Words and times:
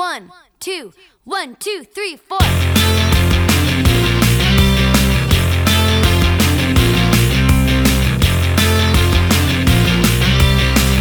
One, 0.00 0.32
two, 0.60 0.94
one, 1.24 1.56
two, 1.56 1.84
three, 1.84 2.16
four. 2.16 2.38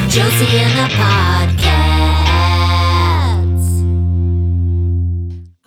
Josie 0.10 0.60
and 0.60 0.76
the 0.78 0.94
Podcats. 0.96 1.69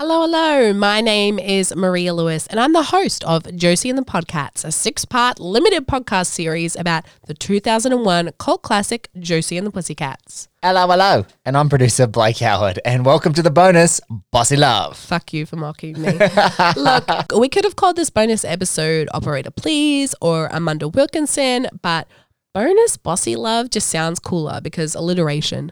Hello, 0.05 0.23
hello. 0.23 0.73
My 0.73 1.01
name 1.01 1.39
is 1.39 1.73
Maria 1.77 2.13
Lewis, 2.13 2.49
and 2.49 2.59
I'm 2.59 2.73
the 2.73 2.83
host 2.83 3.23
of 3.23 3.45
Josie 3.55 3.89
and 3.89 3.97
the 3.97 4.03
Podcats, 4.03 4.65
a 4.65 4.73
six 4.73 5.05
part 5.05 5.39
limited 5.39 5.87
podcast 5.87 6.27
series 6.27 6.75
about 6.75 7.05
the 7.29 7.35
2001 7.35 8.33
cult 8.37 8.63
classic 8.63 9.11
Josie 9.21 9.57
and 9.57 9.65
the 9.65 9.71
Pussycats. 9.71 10.49
Hello, 10.61 10.89
hello. 10.89 11.25
And 11.45 11.57
I'm 11.57 11.69
producer 11.69 12.09
Blake 12.09 12.39
Howard. 12.39 12.81
And 12.85 13.07
welcome 13.07 13.33
to 13.35 13.43
the 13.43 13.51
bonus 13.53 14.01
Bossy 14.33 14.57
Love. 14.57 14.97
Fuck 14.97 15.33
you 15.33 15.47
for 15.47 15.55
mocking 15.55 16.03
me. 16.03 16.19
Look, 16.77 17.33
we 17.37 17.49
could 17.49 17.63
have 17.63 17.77
called 17.77 17.95
this 17.95 18.11
bonus 18.11 18.45
episode 18.45 19.09
Operator 19.15 19.53
Please 19.53 20.17
or 20.21 20.49
Amanda 20.49 20.89
Wilkinson, 20.89 21.69
but 21.81 22.09
bonus 22.53 22.97
Bossy 22.97 23.37
Love 23.37 23.71
just 23.71 23.89
sounds 23.89 24.19
cooler 24.19 24.61
because 24.61 24.97
alliteration. 24.97 25.71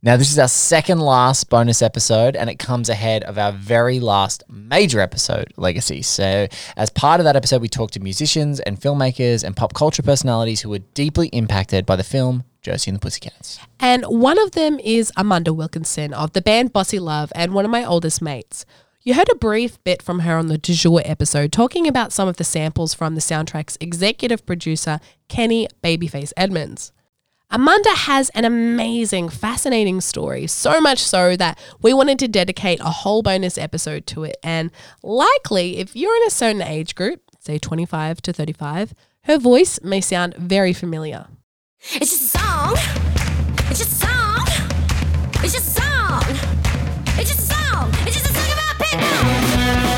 Now, 0.00 0.16
this 0.16 0.30
is 0.30 0.38
our 0.38 0.46
second 0.46 1.00
last 1.00 1.50
bonus 1.50 1.82
episode, 1.82 2.36
and 2.36 2.48
it 2.48 2.60
comes 2.60 2.88
ahead 2.88 3.24
of 3.24 3.36
our 3.36 3.50
very 3.50 3.98
last 3.98 4.44
major 4.48 5.00
episode, 5.00 5.52
Legacy. 5.56 6.02
So, 6.02 6.46
as 6.76 6.88
part 6.88 7.18
of 7.18 7.24
that 7.24 7.34
episode, 7.34 7.60
we 7.60 7.68
talked 7.68 7.94
to 7.94 8.00
musicians 8.00 8.60
and 8.60 8.80
filmmakers 8.80 9.42
and 9.42 9.56
pop 9.56 9.74
culture 9.74 10.04
personalities 10.04 10.60
who 10.60 10.70
were 10.70 10.78
deeply 10.78 11.26
impacted 11.28 11.84
by 11.84 11.96
the 11.96 12.04
film 12.04 12.44
Josie 12.62 12.92
and 12.92 12.96
the 12.96 13.00
Pussycats. 13.00 13.58
And 13.80 14.04
one 14.04 14.38
of 14.38 14.52
them 14.52 14.78
is 14.78 15.10
Amanda 15.16 15.52
Wilkinson 15.52 16.14
of 16.14 16.32
the 16.32 16.42
band 16.42 16.72
Bossy 16.72 17.00
Love 17.00 17.32
and 17.34 17.52
one 17.52 17.64
of 17.64 17.70
my 17.72 17.84
oldest 17.84 18.22
mates. 18.22 18.64
You 19.02 19.14
heard 19.14 19.30
a 19.32 19.34
brief 19.34 19.82
bit 19.82 20.00
from 20.00 20.20
her 20.20 20.36
on 20.36 20.46
the 20.46 20.58
du 20.58 20.74
jour 20.74 21.02
episode 21.04 21.50
talking 21.50 21.88
about 21.88 22.12
some 22.12 22.28
of 22.28 22.36
the 22.36 22.44
samples 22.44 22.94
from 22.94 23.16
the 23.16 23.20
soundtrack's 23.20 23.76
executive 23.80 24.46
producer, 24.46 25.00
Kenny 25.26 25.66
Babyface 25.82 26.32
Edmonds. 26.36 26.92
Amanda 27.50 27.90
has 27.90 28.28
an 28.30 28.44
amazing, 28.44 29.30
fascinating 29.30 30.02
story, 30.02 30.46
so 30.46 30.82
much 30.82 30.98
so 30.98 31.34
that 31.36 31.58
we 31.80 31.94
wanted 31.94 32.18
to 32.18 32.28
dedicate 32.28 32.78
a 32.80 32.90
whole 32.90 33.22
bonus 33.22 33.56
episode 33.56 34.06
to 34.08 34.24
it. 34.24 34.36
And 34.42 34.70
likely, 35.02 35.78
if 35.78 35.96
you're 35.96 36.14
in 36.16 36.26
a 36.26 36.30
certain 36.30 36.60
age 36.60 36.94
group, 36.94 37.22
say 37.40 37.58
25 37.58 38.20
to 38.22 38.34
35, 38.34 38.92
her 39.24 39.38
voice 39.38 39.80
may 39.82 40.02
sound 40.02 40.34
very 40.34 40.74
familiar. 40.74 41.26
It's 41.94 42.10
just 42.10 42.34
a 42.34 42.38
song. 42.38 42.74
It's 43.70 43.78
just 43.78 44.02
a 44.02 44.06
song. 44.06 44.46
It's 45.42 45.54
just 45.54 45.78
a 45.78 45.80
song. 45.80 46.22
It's 47.18 47.30
just 47.30 47.50
a 47.50 47.54
song. 47.54 47.90
It's 48.06 48.14
just 48.14 48.26
a 48.26 48.34
song 48.34 48.52
about 48.52 49.88
people. 49.88 49.97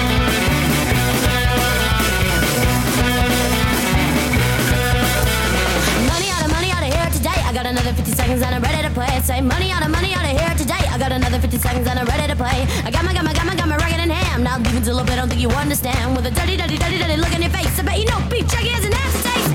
50 8.00 8.16
seconds 8.16 8.40
and 8.40 8.54
I'm 8.54 8.62
ready 8.62 8.80
to 8.88 8.94
play. 8.94 9.20
Say 9.20 9.42
money 9.42 9.70
out 9.70 9.84
of 9.84 9.90
money 9.90 10.14
out 10.14 10.24
of 10.24 10.30
here 10.30 10.54
today. 10.56 10.80
I 10.88 10.96
got 10.96 11.12
another 11.12 11.38
50 11.38 11.58
seconds 11.58 11.86
and 11.86 11.98
I'm 11.98 12.06
ready 12.06 12.26
to 12.32 12.34
play. 12.34 12.64
I 12.82 12.90
got 12.90 13.04
my, 13.04 13.12
got 13.12 13.24
my, 13.24 13.34
got 13.34 13.44
my, 13.44 13.54
got 13.54 13.68
my 13.68 13.76
rugged 13.76 14.00
in 14.00 14.08
ham. 14.08 14.42
Now 14.42 14.56
leave 14.56 14.74
it 14.74 14.84
till 14.84 14.98
I 14.98 15.04
don't 15.16 15.28
think 15.28 15.42
you 15.42 15.50
understand. 15.50 16.16
With 16.16 16.24
a 16.24 16.30
dirty, 16.30 16.56
dirty, 16.56 16.78
dirty, 16.78 16.96
dirty 16.96 17.16
look 17.16 17.34
in 17.34 17.42
your 17.42 17.50
face. 17.50 17.78
I 17.78 17.82
bet 17.82 17.98
you 17.98 18.06
know 18.06 18.18
beef 18.30 18.48
jerky 18.48 18.68
has 18.68 18.86
an 18.86 18.94
aftertaste. 18.94 19.52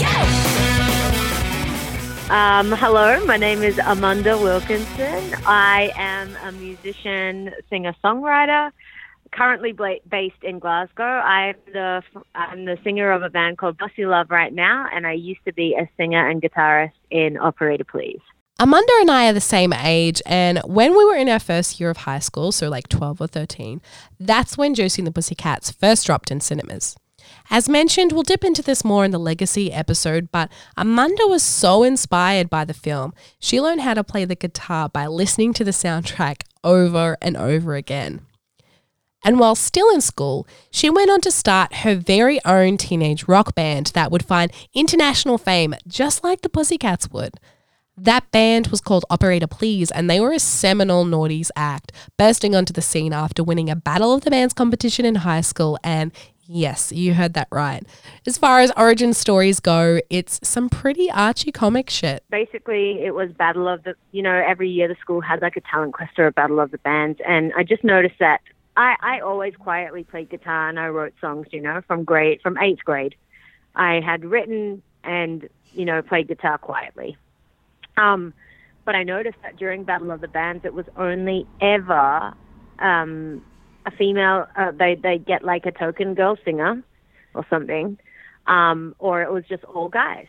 Go! 2.29 2.35
Um, 2.35 2.71
hello, 2.73 3.25
my 3.25 3.37
name 3.37 3.63
is 3.63 3.79
Amanda 3.83 4.37
Wilkinson. 4.37 5.33
I 5.47 5.91
am 5.95 6.35
a 6.43 6.51
musician, 6.51 7.51
singer, 7.71 7.95
songwriter, 8.03 8.69
currently 9.31 9.73
based 10.07 10.43
in 10.43 10.59
Glasgow. 10.59 11.03
I'm 11.03 11.55
the 11.73 12.03
I'm 12.35 12.65
the 12.65 12.77
singer 12.83 13.11
of 13.11 13.23
a 13.23 13.29
band 13.31 13.57
called 13.57 13.79
Bossy 13.79 14.05
Love 14.05 14.29
right 14.29 14.53
now, 14.53 14.87
and 14.93 15.07
I 15.07 15.13
used 15.13 15.43
to 15.45 15.53
be 15.53 15.73
a 15.73 15.89
singer 15.97 16.29
and 16.29 16.43
guitarist 16.43 16.93
in 17.09 17.37
Operator 17.37 17.85
Please. 17.85 18.21
Amanda 18.57 18.93
and 19.01 19.11
I 19.11 19.27
are 19.27 19.33
the 19.33 19.41
same 19.41 19.73
age, 19.73 20.21
and 20.25 20.59
when 20.59 20.95
we 20.97 21.03
were 21.03 21.17
in 21.17 21.27
our 21.27 21.39
first 21.39 21.77
year 21.77 21.89
of 21.89 21.97
high 21.97 22.19
school, 22.19 22.53
so 22.53 22.69
like 22.69 22.87
12 22.87 23.19
or 23.19 23.27
13, 23.27 23.81
that's 24.17 24.57
when 24.57 24.73
Josie 24.73 25.01
and 25.01 25.07
the 25.07 25.11
Pussycats 25.11 25.71
first 25.71 26.05
dropped 26.05 26.31
in 26.31 26.39
cinemas. 26.39 26.95
As 27.49 27.67
mentioned, 27.67 28.13
we'll 28.13 28.23
dip 28.23 28.45
into 28.45 28.61
this 28.61 28.85
more 28.85 29.03
in 29.03 29.11
the 29.11 29.19
Legacy 29.19 29.73
episode, 29.73 30.31
but 30.31 30.49
Amanda 30.77 31.27
was 31.27 31.43
so 31.43 31.83
inspired 31.83 32.49
by 32.49 32.63
the 32.63 32.73
film, 32.73 33.13
she 33.39 33.59
learned 33.59 33.81
how 33.81 33.93
to 33.93 34.05
play 34.05 34.23
the 34.23 34.35
guitar 34.35 34.87
by 34.87 35.05
listening 35.05 35.51
to 35.51 35.65
the 35.65 35.71
soundtrack 35.71 36.43
over 36.63 37.17
and 37.21 37.35
over 37.35 37.75
again. 37.75 38.21
And 39.25 39.37
while 39.37 39.55
still 39.55 39.89
in 39.93 39.99
school, 39.99 40.47
she 40.71 40.89
went 40.89 41.11
on 41.11 41.19
to 41.21 41.31
start 41.31 41.77
her 41.77 41.95
very 41.95 42.39
own 42.45 42.77
teenage 42.77 43.27
rock 43.27 43.53
band 43.53 43.87
that 43.87 44.11
would 44.11 44.23
find 44.23 44.53
international 44.73 45.37
fame 45.37 45.75
just 45.89 46.23
like 46.23 46.41
the 46.41 46.47
Pussycats 46.47 47.09
would. 47.09 47.33
That 47.97 48.29
band 48.31 48.67
was 48.67 48.81
called 48.81 49.05
Operator 49.09 49.47
Please, 49.47 49.89
and 49.89 50.09
they 50.09 50.19
were 50.19 50.33
a 50.33 50.39
seminal 50.39 51.05
noughties 51.05 51.49
act, 51.55 51.93
bursting 52.17 52.53
onto 52.53 52.73
the 52.73 52.81
scene 52.81 53.13
after 53.13 53.41
winning 53.41 53.69
a 53.69 53.75
Battle 53.75 54.13
of 54.13 54.21
the 54.21 54.29
Bands 54.29 54.53
competition 54.53 55.05
in 55.05 55.15
high 55.15 55.39
school. 55.39 55.79
And 55.81 56.11
yes, 56.45 56.91
you 56.91 57.13
heard 57.13 57.35
that 57.35 57.47
right. 57.51 57.85
As 58.27 58.37
far 58.37 58.59
as 58.59 58.73
origin 58.75 59.13
stories 59.13 59.61
go, 59.61 60.01
it's 60.09 60.41
some 60.43 60.67
pretty 60.67 61.09
Archie 61.09 61.53
comic 61.53 61.89
shit. 61.89 62.25
Basically, 62.29 63.01
it 63.01 63.15
was 63.15 63.31
Battle 63.31 63.65
of 63.69 63.83
the. 63.83 63.95
You 64.11 64.23
know, 64.23 64.43
every 64.45 64.69
year 64.69 64.89
the 64.89 64.97
school 64.99 65.21
had 65.21 65.41
like 65.41 65.55
a 65.55 65.61
talent 65.61 65.93
quest 65.93 66.19
or 66.19 66.27
a 66.27 66.33
Battle 66.33 66.59
of 66.59 66.71
the 66.71 66.79
Bands, 66.79 67.21
and 67.25 67.53
I 67.55 67.63
just 67.63 67.85
noticed 67.85 68.19
that 68.19 68.41
I 68.75 68.97
I 68.99 69.19
always 69.21 69.55
quietly 69.55 70.03
played 70.03 70.29
guitar 70.29 70.67
and 70.67 70.77
I 70.77 70.89
wrote 70.89 71.13
songs. 71.21 71.47
You 71.51 71.61
know, 71.61 71.81
from 71.87 72.03
grade 72.03 72.41
from 72.41 72.57
eighth 72.57 72.83
grade, 72.83 73.15
I 73.73 74.01
had 74.01 74.25
written 74.25 74.81
and 75.05 75.47
you 75.73 75.85
know 75.85 76.01
played 76.01 76.27
guitar 76.27 76.57
quietly. 76.57 77.15
Um, 77.97 78.33
but 78.85 78.95
I 78.95 79.03
noticed 79.03 79.37
that 79.41 79.57
during 79.57 79.83
Battle 79.83 80.11
of 80.11 80.21
the 80.21 80.27
Bands, 80.27 80.63
it 80.63 80.73
was 80.73 80.85
only 80.97 81.47
ever 81.59 82.33
um, 82.79 83.43
a 83.85 83.91
female. 83.91 84.47
Uh, 84.55 84.71
they 84.71 84.95
they 84.95 85.17
get 85.17 85.43
like 85.43 85.65
a 85.65 85.71
token 85.71 86.13
girl 86.13 86.37
singer 86.45 86.83
or 87.33 87.45
something, 87.49 87.97
um, 88.47 88.95
or 88.99 89.23
it 89.23 89.31
was 89.31 89.43
just 89.49 89.63
all 89.63 89.89
guys. 89.89 90.27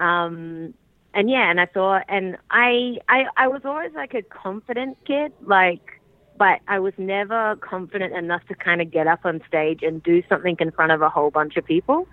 Um, 0.00 0.74
and 1.14 1.28
yeah, 1.28 1.50
and 1.50 1.60
I 1.60 1.66
thought, 1.66 2.04
and 2.08 2.36
I 2.50 2.98
I 3.08 3.24
I 3.36 3.48
was 3.48 3.62
always 3.64 3.92
like 3.94 4.14
a 4.14 4.22
confident 4.22 4.96
kid, 5.06 5.32
like, 5.42 6.00
but 6.38 6.60
I 6.68 6.78
was 6.78 6.94
never 6.96 7.56
confident 7.56 8.14
enough 8.14 8.46
to 8.48 8.54
kind 8.54 8.80
of 8.80 8.90
get 8.90 9.06
up 9.06 9.20
on 9.24 9.42
stage 9.46 9.82
and 9.82 10.02
do 10.02 10.22
something 10.28 10.56
in 10.58 10.70
front 10.70 10.92
of 10.92 11.02
a 11.02 11.08
whole 11.08 11.30
bunch 11.30 11.56
of 11.56 11.64
people. 11.64 12.06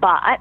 But 0.00 0.40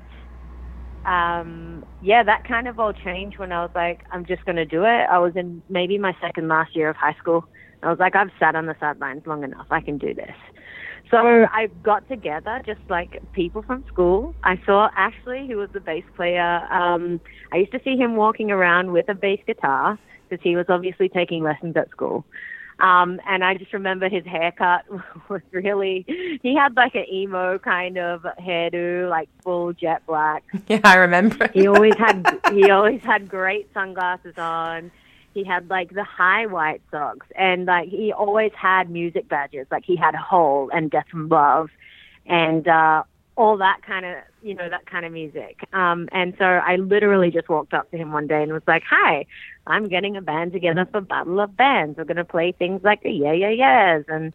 um, 1.05 1.83
yeah, 1.99 2.23
that 2.23 2.43
kind 2.47 2.67
of 2.67 2.79
all 2.79 2.93
changed 2.93 3.37
when 3.39 3.51
I 3.51 3.61
was 3.61 3.71
like, 3.75 4.01
I'm 4.11 4.25
just 4.25 4.45
going 4.45 4.55
to 4.55 4.65
do 4.65 4.83
it. 4.83 5.05
I 5.09 5.19
was 5.19 5.33
in 5.35 5.63
maybe 5.69 5.97
my 5.97 6.15
second 6.21 6.47
last 6.47 6.75
year 6.75 6.89
of 6.89 6.95
high 6.95 7.15
school. 7.19 7.45
I 7.81 7.89
was 7.89 7.99
like, 7.99 8.15
I've 8.15 8.29
sat 8.39 8.55
on 8.55 8.65
the 8.65 8.75
sidelines 8.79 9.23
long 9.25 9.43
enough. 9.43 9.67
I 9.69 9.81
can 9.81 9.97
do 9.97 10.13
this. 10.13 10.35
So 11.11 11.17
I 11.17 11.67
got 11.83 12.07
together 12.07 12.61
just 12.65 12.79
like 12.89 13.19
people 13.33 13.61
from 13.61 13.83
school. 13.87 14.35
I 14.43 14.59
saw 14.65 14.89
Ashley, 14.95 15.47
who 15.47 15.57
was 15.57 15.69
the 15.73 15.81
bass 15.81 16.05
player. 16.15 16.61
Um, 16.71 17.19
I 17.51 17.57
used 17.57 17.73
to 17.73 17.81
see 17.83 17.97
him 17.97 18.15
walking 18.15 18.51
around 18.51 18.91
with 18.91 19.09
a 19.09 19.13
bass 19.13 19.39
guitar 19.45 19.99
because 20.29 20.41
he 20.41 20.55
was 20.55 20.65
obviously 20.69 21.09
taking 21.09 21.43
lessons 21.43 21.75
at 21.75 21.91
school. 21.91 22.25
Um, 22.79 23.21
and 23.27 23.43
I 23.43 23.55
just 23.55 23.73
remember 23.73 24.09
his 24.09 24.25
haircut 24.25 24.85
was 25.29 25.41
really, 25.51 26.05
he 26.41 26.55
had 26.55 26.75
like 26.75 26.95
an 26.95 27.05
emo 27.11 27.59
kind 27.59 27.97
of 27.97 28.23
hairdo, 28.39 29.09
like 29.09 29.29
full 29.43 29.73
jet 29.73 30.05
black. 30.05 30.43
Yeah, 30.67 30.79
I 30.83 30.95
remember. 30.95 31.49
He 31.53 31.67
always 31.67 31.95
had, 31.97 32.39
he 32.51 32.71
always 32.71 33.01
had 33.01 33.29
great 33.29 33.71
sunglasses 33.73 34.37
on. 34.37 34.91
He 35.33 35.43
had 35.43 35.69
like 35.69 35.93
the 35.93 36.03
high 36.03 36.45
white 36.45 36.81
socks 36.89 37.27
and 37.35 37.65
like 37.65 37.89
he 37.89 38.13
always 38.13 38.51
had 38.55 38.89
music 38.89 39.27
badges. 39.27 39.67
Like 39.71 39.83
he 39.83 39.95
had 39.95 40.15
Hole 40.15 40.69
and 40.73 40.89
Death 40.89 41.07
from 41.09 41.25
Above 41.25 41.69
and, 42.25 42.67
uh, 42.67 43.03
all 43.35 43.57
that 43.57 43.79
kind 43.85 44.05
of, 44.05 44.17
you 44.41 44.53
know, 44.53 44.69
that 44.69 44.85
kind 44.85 45.05
of 45.05 45.11
music. 45.11 45.67
Um, 45.73 46.07
and 46.11 46.35
so 46.37 46.45
I 46.45 46.75
literally 46.75 47.31
just 47.31 47.49
walked 47.49 47.73
up 47.73 47.89
to 47.91 47.97
him 47.97 48.11
one 48.11 48.27
day 48.27 48.43
and 48.43 48.53
was 48.53 48.61
like, 48.67 48.83
hi, 48.87 49.25
I'm 49.65 49.87
getting 49.87 50.15
a 50.15 50.21
band 50.21 50.51
together 50.51 50.87
for 50.91 51.01
Battle 51.01 51.39
of 51.39 51.57
Bands. 51.57 51.97
We're 51.97 52.03
going 52.03 52.17
to 52.17 52.25
play 52.25 52.51
things 52.51 52.81
like 52.83 53.01
the 53.01 53.11
Yeah, 53.11 53.33
Yeah, 53.33 53.49
Yeahs 53.49 54.05
and 54.07 54.33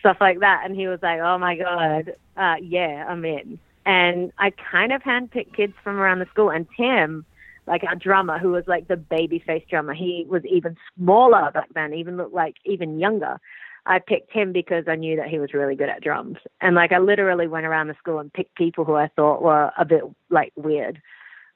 stuff 0.00 0.16
like 0.20 0.40
that. 0.40 0.62
And 0.64 0.74
he 0.74 0.88
was 0.88 0.98
like, 1.02 1.20
oh 1.20 1.38
my 1.38 1.56
God, 1.56 2.14
uh, 2.36 2.56
yeah, 2.60 3.06
I'm 3.08 3.24
in. 3.24 3.58
And 3.86 4.32
I 4.38 4.50
kind 4.50 4.92
of 4.92 5.02
handpicked 5.02 5.54
kids 5.54 5.74
from 5.84 5.96
around 5.96 6.18
the 6.18 6.26
school. 6.26 6.50
And 6.50 6.66
Tim, 6.76 7.24
like 7.66 7.84
our 7.84 7.94
drummer, 7.94 8.38
who 8.38 8.50
was 8.50 8.64
like 8.66 8.88
the 8.88 8.96
baby 8.96 9.38
face 9.38 9.64
drummer, 9.70 9.94
he 9.94 10.26
was 10.28 10.44
even 10.44 10.76
smaller 10.96 11.50
back 11.52 11.68
then, 11.74 11.94
even 11.94 12.16
looked 12.16 12.34
like 12.34 12.56
even 12.64 12.98
younger. 12.98 13.38
I 13.86 13.98
picked 13.98 14.32
him 14.32 14.52
because 14.52 14.84
I 14.88 14.96
knew 14.96 15.16
that 15.16 15.28
he 15.28 15.38
was 15.38 15.54
really 15.54 15.74
good 15.74 15.88
at 15.88 16.02
drums. 16.02 16.36
And 16.60 16.74
like 16.74 16.92
I 16.92 16.98
literally 16.98 17.48
went 17.48 17.66
around 17.66 17.88
the 17.88 17.94
school 17.94 18.18
and 18.18 18.32
picked 18.32 18.54
people 18.54 18.84
who 18.84 18.94
I 18.94 19.08
thought 19.16 19.42
were 19.42 19.72
a 19.78 19.84
bit 19.84 20.04
like 20.28 20.52
weird. 20.56 21.00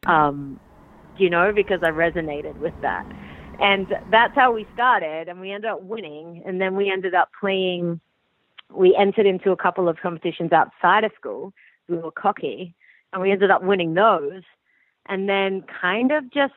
Um, 0.06 0.58
you 1.16 1.30
know, 1.30 1.52
because 1.52 1.80
I 1.82 1.90
resonated 1.90 2.58
with 2.58 2.74
that. 2.82 3.06
And 3.60 3.86
that's 4.10 4.34
how 4.34 4.52
we 4.52 4.66
started, 4.74 5.28
and 5.28 5.40
we 5.40 5.52
ended 5.52 5.70
up 5.70 5.82
winning. 5.82 6.42
And 6.44 6.60
then 6.60 6.74
we 6.74 6.90
ended 6.90 7.14
up 7.14 7.30
playing. 7.38 8.00
We 8.68 8.96
entered 8.98 9.26
into 9.26 9.52
a 9.52 9.56
couple 9.56 9.88
of 9.88 9.98
competitions 9.98 10.52
outside 10.52 11.04
of 11.04 11.12
school. 11.16 11.52
We 11.88 11.98
were 11.98 12.10
cocky, 12.10 12.74
and 13.12 13.22
we 13.22 13.30
ended 13.30 13.50
up 13.50 13.62
winning 13.62 13.94
those. 13.94 14.42
And 15.06 15.28
then 15.28 15.62
kind 15.80 16.10
of 16.10 16.32
just, 16.32 16.54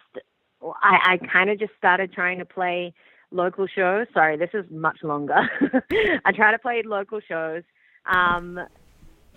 I, 0.64 1.20
I 1.22 1.28
kind 1.32 1.50
of 1.50 1.60
just 1.60 1.74
started 1.78 2.14
trying 2.14 2.40
to 2.40 2.46
play 2.46 2.94
local 3.32 3.68
shows. 3.68 4.08
Sorry, 4.14 4.38
this 4.38 4.50
is 4.54 4.66
much 4.70 5.04
longer. 5.04 5.50
I 6.26 6.32
try 6.32 6.52
to 6.52 6.60
play 6.60 6.82
local 6.84 7.20
shows, 7.20 7.64
um, 8.06 8.60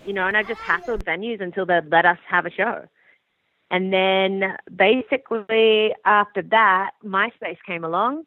you 0.05 0.13
know, 0.13 0.27
and 0.27 0.37
I 0.37 0.43
just 0.43 0.61
hassled 0.61 1.03
venues 1.03 1.41
until 1.41 1.65
they'd 1.65 1.89
let 1.91 2.05
us 2.05 2.17
have 2.27 2.45
a 2.45 2.51
show. 2.51 2.87
And 3.69 3.93
then 3.93 4.57
basically 4.75 5.93
after 6.03 6.41
that, 6.43 6.91
MySpace 7.05 7.57
came 7.65 7.83
along, 7.85 8.25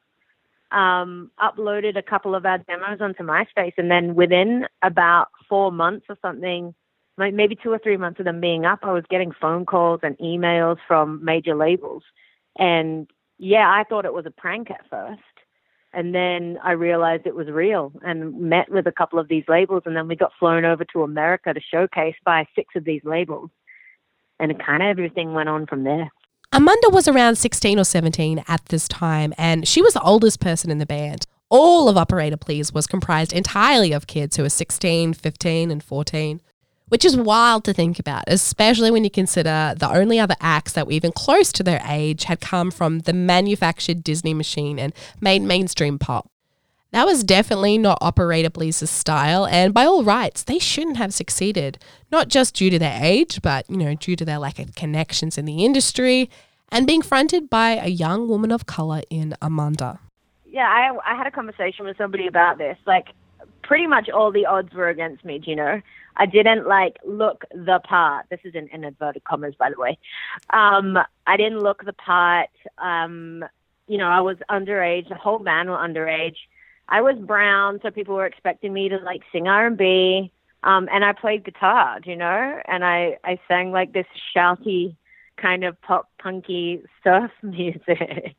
um, 0.71 1.31
uploaded 1.39 1.99
a 1.99 2.03
couple 2.03 2.35
of 2.35 2.47
our 2.47 2.59
demos 2.59 3.01
onto 3.01 3.23
MySpace, 3.23 3.75
and 3.77 3.91
then 3.91 4.15
within 4.15 4.67
about 4.83 5.29
four 5.49 5.71
months 5.71 6.07
or 6.09 6.17
something, 6.23 6.75
maybe 7.19 7.57
two 7.57 7.71
or 7.71 7.79
three 7.79 7.97
months 7.97 8.19
of 8.19 8.25
them 8.25 8.41
being 8.41 8.65
up, 8.65 8.81
I 8.83 8.93
was 8.93 9.05
getting 9.09 9.33
phone 9.33 9.67
calls 9.67 10.01
and 10.03 10.17
emails 10.19 10.79
from 10.89 11.25
major 11.25 11.55
labels. 11.55 12.03
And 12.59 13.09
yeah, 13.39 13.69
I 13.69 13.85
thought 13.85 14.05
it 14.05 14.15
was 14.15 14.27
a 14.27 14.31
prank 14.31 14.71
at 14.71 14.89
first. 14.89 15.21
And 15.95 16.15
then 16.15 16.59
I 16.63 16.73
realized 16.73 17.27
it 17.27 17.35
was 17.35 17.49
real 17.49 17.93
and 18.03 18.39
met 18.41 18.71
with 18.71 18.87
a 18.87 18.93
couple 18.93 19.19
of 19.19 19.29
these 19.29 19.45
labels. 19.49 19.83
And 19.87 19.97
then 19.97 20.09
we 20.09 20.17
got 20.17 20.33
flown 20.39 20.65
over 20.65 20.85
to 20.93 21.03
America 21.03 21.55
to 21.55 21.61
showcase 21.61 22.17
by 22.25 22.47
six 22.55 22.75
of 22.77 22.85
these 22.85 23.03
labels 23.05 23.51
and 24.41 24.59
kind 24.65 24.83
of 24.83 24.89
everything 24.89 25.35
went 25.35 25.49
on 25.49 25.67
from 25.67 25.85
there. 25.85 26.11
Amanda 26.53 26.89
was 26.91 27.09
around 27.09 27.37
16 27.37 27.79
or 27.79 27.85
17 27.85 28.45
at 28.47 28.65
this 28.67 28.87
time, 28.87 29.35
and 29.37 29.67
she 29.67 29.83
was 29.83 29.95
the 29.95 30.03
oldest 30.03 30.41
person 30.41 30.71
in 30.71 30.79
the 30.79 30.87
band. 30.87 31.27
All 31.49 31.89
of 31.89 31.97
Operator 31.97 32.37
Please 32.37 32.73
was 32.73 32.87
comprised 32.87 33.33
entirely 33.33 33.93
of 33.93 34.07
kids 34.07 34.37
who 34.37 34.45
were 34.45 34.49
16, 34.49 35.15
15, 35.15 35.71
and 35.71 35.83
14, 35.83 36.41
which 36.89 37.05
is 37.05 37.17
wild 37.17 37.65
to 37.65 37.73
think 37.73 37.99
about, 37.99 38.25
especially 38.27 38.91
when 38.91 39.05
you 39.05 39.11
consider 39.11 39.75
the 39.77 39.91
only 39.91 40.19
other 40.21 40.37
acts 40.41 40.73
that 40.73 40.87
were 40.87 40.93
even 40.93 41.13
close 41.13 41.53
to 41.53 41.63
their 41.63 41.83
age 41.89 42.25
had 42.25 42.41
come 42.41 42.71
from 42.71 43.01
the 43.01 43.13
manufactured 43.13 44.05
Disney 44.05 44.35
machine 44.35 44.79
and 44.79 44.93
made 45.21 45.43
mainstream 45.43 45.99
pop. 45.99 46.31
That 46.93 47.07
was 47.07 47.25
definitely 47.25 47.77
not 47.77 47.99
Operator 48.01 48.51
Please's 48.51 48.91
style, 48.91 49.47
and 49.47 49.75
by 49.75 49.85
all 49.85 50.05
rights, 50.05 50.45
they 50.45 50.61
shouldn't 50.61 50.97
have 50.97 51.13
succeeded. 51.13 51.79
Not 52.13 52.29
just 52.29 52.55
due 52.55 52.71
to 52.71 52.79
their 52.79 52.97
age, 53.03 53.43
but 53.43 53.69
you 53.69 53.79
know, 53.79 53.95
due 53.97 54.15
to 54.15 54.25
their 54.25 54.39
lack 54.39 54.61
of 54.61 54.77
connections 54.77 55.37
in 55.37 55.45
the 55.45 55.65
industry 55.65 56.31
and 56.71 56.87
being 56.87 57.03
fronted 57.03 57.51
by 57.51 57.73
a 57.73 57.89
young 57.89 58.29
woman 58.29 58.53
of 58.53 58.67
color 58.67 59.03
in 59.11 59.35
Amanda. 59.43 59.99
Yeah, 60.47 60.69
I 60.69 60.97
I 61.05 61.17
had 61.17 61.27
a 61.27 61.33
conversation 61.33 61.85
with 61.85 61.97
somebody 61.97 62.29
about 62.29 62.59
this. 62.59 62.79
Like, 62.87 63.09
pretty 63.63 63.89
much 63.89 64.09
all 64.09 64.31
the 64.31 64.47
odds 64.47 64.73
were 64.73 64.89
against 64.89 65.25
me. 65.25 65.41
Do 65.41 65.51
you 65.51 65.57
know? 65.57 65.83
I 66.17 66.27
didn't 66.27 66.67
like 66.67 66.99
look 67.05 67.45
the 67.53 67.81
part. 67.85 68.27
This 68.31 68.41
is 68.45 68.55
in, 68.55 68.69
in 68.69 68.85
inverted 68.85 69.25
commas, 69.25 69.55
by 69.59 69.71
the 69.71 69.81
way. 69.81 69.99
Um, 70.51 70.99
I 71.27 71.37
didn't 71.37 71.61
look 71.61 71.85
the 71.85 71.93
part. 71.93 72.51
Um, 72.79 73.45
you 73.87 73.99
know, 73.99 74.09
I 74.09 74.21
was 74.21 74.37
underage. 74.51 75.09
The 75.09 75.15
whole 75.17 75.39
band 75.39 75.69
were 75.71 75.77
underage. 75.77 76.37
I 76.89 77.01
was 77.01 77.17
brown, 77.19 77.81
so 77.83 77.91
people 77.91 78.15
were 78.15 78.27
expecting 78.27 78.73
me 78.73 78.89
to 78.89 78.99
like 78.99 79.23
sing 79.33 79.49
R 79.49 79.67
and 79.67 79.77
B. 79.77 80.31
Um, 80.63 80.89
and 80.91 81.05
I 81.05 81.13
played 81.13 81.45
guitar, 81.45 82.01
you 82.05 82.17
know, 82.17 82.61
and 82.67 82.85
I 82.85 83.19
I 83.25 83.39
sang 83.49 83.71
like 83.71 83.93
this 83.93 84.07
shouty 84.35 84.97
kind 85.37 85.65
of 85.65 85.81
pop 85.83 86.09
punky 86.19 86.83
surf 87.03 87.31
music. 87.43 88.37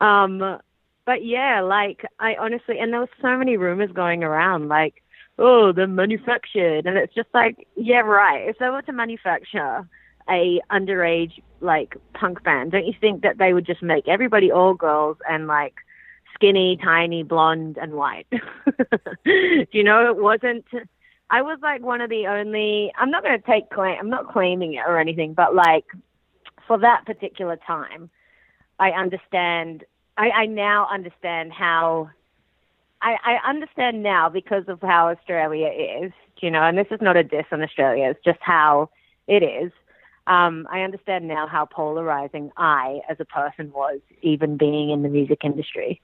um, 0.00 0.58
but 1.06 1.24
yeah, 1.24 1.62
like 1.62 2.04
I 2.18 2.36
honestly, 2.36 2.78
and 2.78 2.92
there 2.92 3.00
was 3.00 3.08
so 3.20 3.36
many 3.36 3.56
rumors 3.56 3.90
going 3.92 4.22
around, 4.22 4.68
like, 4.68 5.02
oh, 5.40 5.72
they're 5.72 5.86
manufactured, 5.86 6.86
and 6.86 6.96
it's 6.96 7.14
just 7.14 7.28
like, 7.34 7.66
yeah, 7.76 8.00
right. 8.00 8.48
If 8.48 8.58
they 8.58 8.68
were 8.68 8.82
to 8.82 8.92
manufacture 8.92 9.88
a 10.28 10.60
underage 10.70 11.42
like 11.60 11.96
punk 12.14 12.42
band, 12.44 12.72
don't 12.72 12.86
you 12.86 12.94
think 13.00 13.22
that 13.22 13.38
they 13.38 13.52
would 13.52 13.66
just 13.66 13.82
make 13.82 14.06
everybody 14.06 14.52
all 14.52 14.74
girls 14.74 15.16
and 15.28 15.46
like 15.46 15.74
skinny, 16.34 16.78
tiny, 16.82 17.22
blonde, 17.22 17.78
and 17.80 17.94
white. 17.94 18.26
you 19.24 19.84
know, 19.84 20.08
it 20.08 20.16
wasn't. 20.16 20.64
I 21.30 21.42
was 21.42 21.58
like 21.62 21.82
one 21.82 22.00
of 22.00 22.10
the 22.10 22.26
only. 22.26 22.92
I'm 22.98 23.10
not 23.10 23.22
going 23.22 23.40
to 23.40 23.46
take 23.46 23.70
claim. 23.70 23.96
I'm 23.98 24.10
not 24.10 24.32
claiming 24.32 24.74
it 24.74 24.82
or 24.86 24.98
anything, 24.98 25.34
but 25.34 25.54
like 25.54 25.84
for 26.66 26.78
that 26.78 27.04
particular 27.06 27.58
time, 27.66 28.10
I 28.78 28.90
understand. 28.90 29.84
I, 30.16 30.30
I 30.30 30.46
now 30.46 30.88
understand 30.92 31.52
how. 31.52 32.10
I, 33.02 33.16
I 33.24 33.48
understand 33.48 34.02
now 34.02 34.28
because 34.28 34.64
of 34.68 34.80
how 34.82 35.08
Australia 35.08 35.68
is, 35.68 36.12
you 36.40 36.50
know, 36.50 36.62
and 36.62 36.76
this 36.76 36.88
is 36.90 37.00
not 37.00 37.16
a 37.16 37.24
diss 37.24 37.46
on 37.50 37.62
Australia. 37.62 38.10
It's 38.10 38.24
just 38.24 38.40
how 38.40 38.90
it 39.26 39.42
is. 39.42 39.72
Um, 40.26 40.68
I 40.70 40.82
understand 40.82 41.26
now 41.26 41.46
how 41.46 41.64
polarizing 41.64 42.52
I, 42.56 43.00
as 43.08 43.18
a 43.20 43.24
person, 43.24 43.72
was, 43.72 44.00
even 44.22 44.56
being 44.56 44.90
in 44.90 45.02
the 45.02 45.08
music 45.08 45.40
industry 45.44 46.00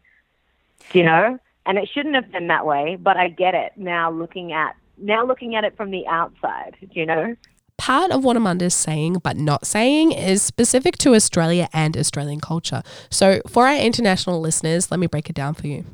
you 0.93 1.02
know? 1.02 1.38
And 1.64 1.78
it 1.78 1.88
shouldn't 1.93 2.14
have 2.14 2.31
been 2.31 2.46
that 2.48 2.64
way, 2.64 2.96
but 3.00 3.16
I 3.16 3.28
get 3.28 3.54
it 3.54 3.72
now 3.76 4.10
looking 4.10 4.52
at 4.52 4.76
now 4.99 5.26
looking 5.26 5.54
at 5.54 5.64
it 5.64 5.76
from 5.76 5.90
the 5.90 6.06
outside, 6.06 6.76
you 6.92 7.04
know? 7.04 7.37
Part 7.76 8.10
of 8.10 8.25
what 8.25 8.37
Amanda's 8.37 8.75
saying 8.75 9.19
but 9.22 9.37
not 9.37 9.66
saying 9.66 10.12
is 10.12 10.42
specific 10.42 10.96
to 10.99 11.14
Australia 11.14 11.69
and 11.72 11.96
Australian 11.96 12.40
culture. 12.40 12.82
So, 13.10 13.40
for 13.46 13.66
our 13.66 13.76
international 13.76 14.40
listeners, 14.40 14.90
let 14.90 15.00
me 15.00 15.06
break 15.06 15.28
it 15.28 15.34
down 15.34 15.54
for 15.54 15.66
you. 15.66 15.84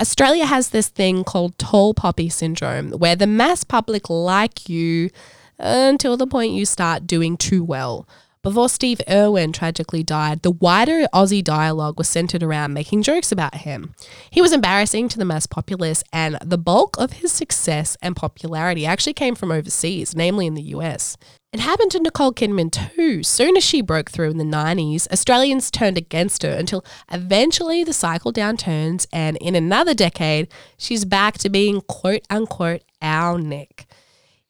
Australia 0.00 0.46
has 0.46 0.70
this 0.70 0.88
thing 0.88 1.24
called 1.24 1.58
tall 1.58 1.92
poppy 1.92 2.28
syndrome, 2.28 2.92
where 2.92 3.16
the 3.16 3.26
mass 3.26 3.64
public 3.64 4.08
like 4.08 4.68
you 4.68 5.10
until 5.58 6.16
the 6.16 6.26
point 6.26 6.52
you 6.52 6.64
start 6.64 7.04
doing 7.04 7.36
too 7.36 7.64
well. 7.64 8.08
Before 8.44 8.68
Steve 8.68 9.00
Irwin 9.10 9.52
tragically 9.52 10.04
died, 10.04 10.42
the 10.42 10.52
wider 10.52 11.08
Aussie 11.12 11.42
dialogue 11.42 11.98
was 11.98 12.08
centered 12.08 12.44
around 12.44 12.72
making 12.72 13.02
jokes 13.02 13.32
about 13.32 13.56
him. 13.56 13.96
He 14.30 14.40
was 14.40 14.52
embarrassing 14.52 15.08
to 15.08 15.18
the 15.18 15.24
mass 15.24 15.46
populace, 15.46 16.04
and 16.12 16.38
the 16.44 16.56
bulk 16.56 16.96
of 16.96 17.14
his 17.14 17.32
success 17.32 17.96
and 18.00 18.14
popularity 18.14 18.86
actually 18.86 19.14
came 19.14 19.34
from 19.34 19.50
overseas, 19.50 20.14
namely 20.14 20.46
in 20.46 20.54
the 20.54 20.62
US. 20.74 21.16
It 21.50 21.60
happened 21.60 21.90
to 21.92 22.00
Nicole 22.00 22.34
Kidman 22.34 22.70
too. 22.70 23.22
Soon 23.22 23.56
as 23.56 23.64
she 23.64 23.80
broke 23.80 24.10
through 24.10 24.30
in 24.30 24.36
the 24.36 24.44
90s, 24.44 25.10
Australians 25.10 25.70
turned 25.70 25.96
against 25.96 26.42
her 26.42 26.50
until 26.50 26.84
eventually 27.10 27.82
the 27.82 27.94
cycle 27.94 28.34
downturns, 28.34 29.06
and 29.14 29.38
in 29.38 29.54
another 29.54 29.94
decade, 29.94 30.48
she's 30.76 31.06
back 31.06 31.38
to 31.38 31.48
being 31.48 31.80
quote 31.80 32.26
unquote 32.28 32.82
our 33.00 33.38
Nick. 33.38 33.86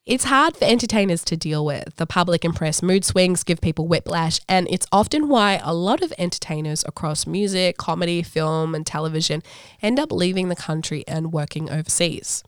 It's 0.06 0.24
hard 0.24 0.56
for 0.56 0.64
entertainers 0.64 1.22
to 1.26 1.36
deal 1.36 1.64
with. 1.64 1.94
The 1.96 2.06
public 2.06 2.42
and 2.42 2.56
press 2.56 2.82
mood 2.82 3.04
swings 3.04 3.44
give 3.44 3.60
people 3.60 3.86
whiplash, 3.86 4.40
and 4.48 4.66
it's 4.68 4.86
often 4.90 5.28
why 5.28 5.60
a 5.62 5.74
lot 5.74 6.02
of 6.02 6.12
entertainers 6.18 6.82
across 6.84 7.28
music, 7.28 7.76
comedy, 7.76 8.24
film, 8.24 8.74
and 8.74 8.84
television 8.84 9.44
end 9.80 10.00
up 10.00 10.10
leaving 10.10 10.48
the 10.48 10.56
country 10.56 11.04
and 11.06 11.32
working 11.32 11.70
overseas. 11.70 12.42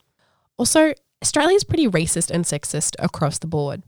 Also, 0.57 0.95
Australia 1.23 1.55
is 1.55 1.63
pretty 1.63 1.87
racist 1.87 2.33
and 2.33 2.45
sexist 2.45 2.97
across 2.99 3.39
the 3.39 3.47
board. 3.47 3.85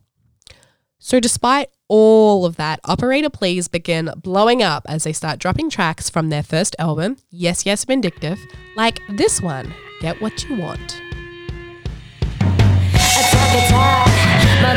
So, 1.05 1.19
despite 1.19 1.69
all 1.89 2.47
of 2.47 2.55
that, 2.57 2.79
Operator 2.85 3.29
Please 3.29 3.67
begin 3.67 4.13
blowing 4.17 4.63
up 4.63 4.87
as 4.89 5.03
they 5.03 5.13
start 5.13 5.41
dropping 5.41 5.69
tracks 5.69 6.09
from 6.09 6.31
their 6.31 6.45
first 6.45 6.77
album, 6.79 7.17
Yes, 7.29 7.67
Yes, 7.67 7.85
Vindictive, 7.85 8.39
like 8.77 9.01
this 9.09 9.43
one, 9.43 9.75
Get 10.01 10.23
What 10.23 10.49
You 10.49 10.55
Want. 10.59 11.03
Attack. 13.53 14.07
My 14.63 14.77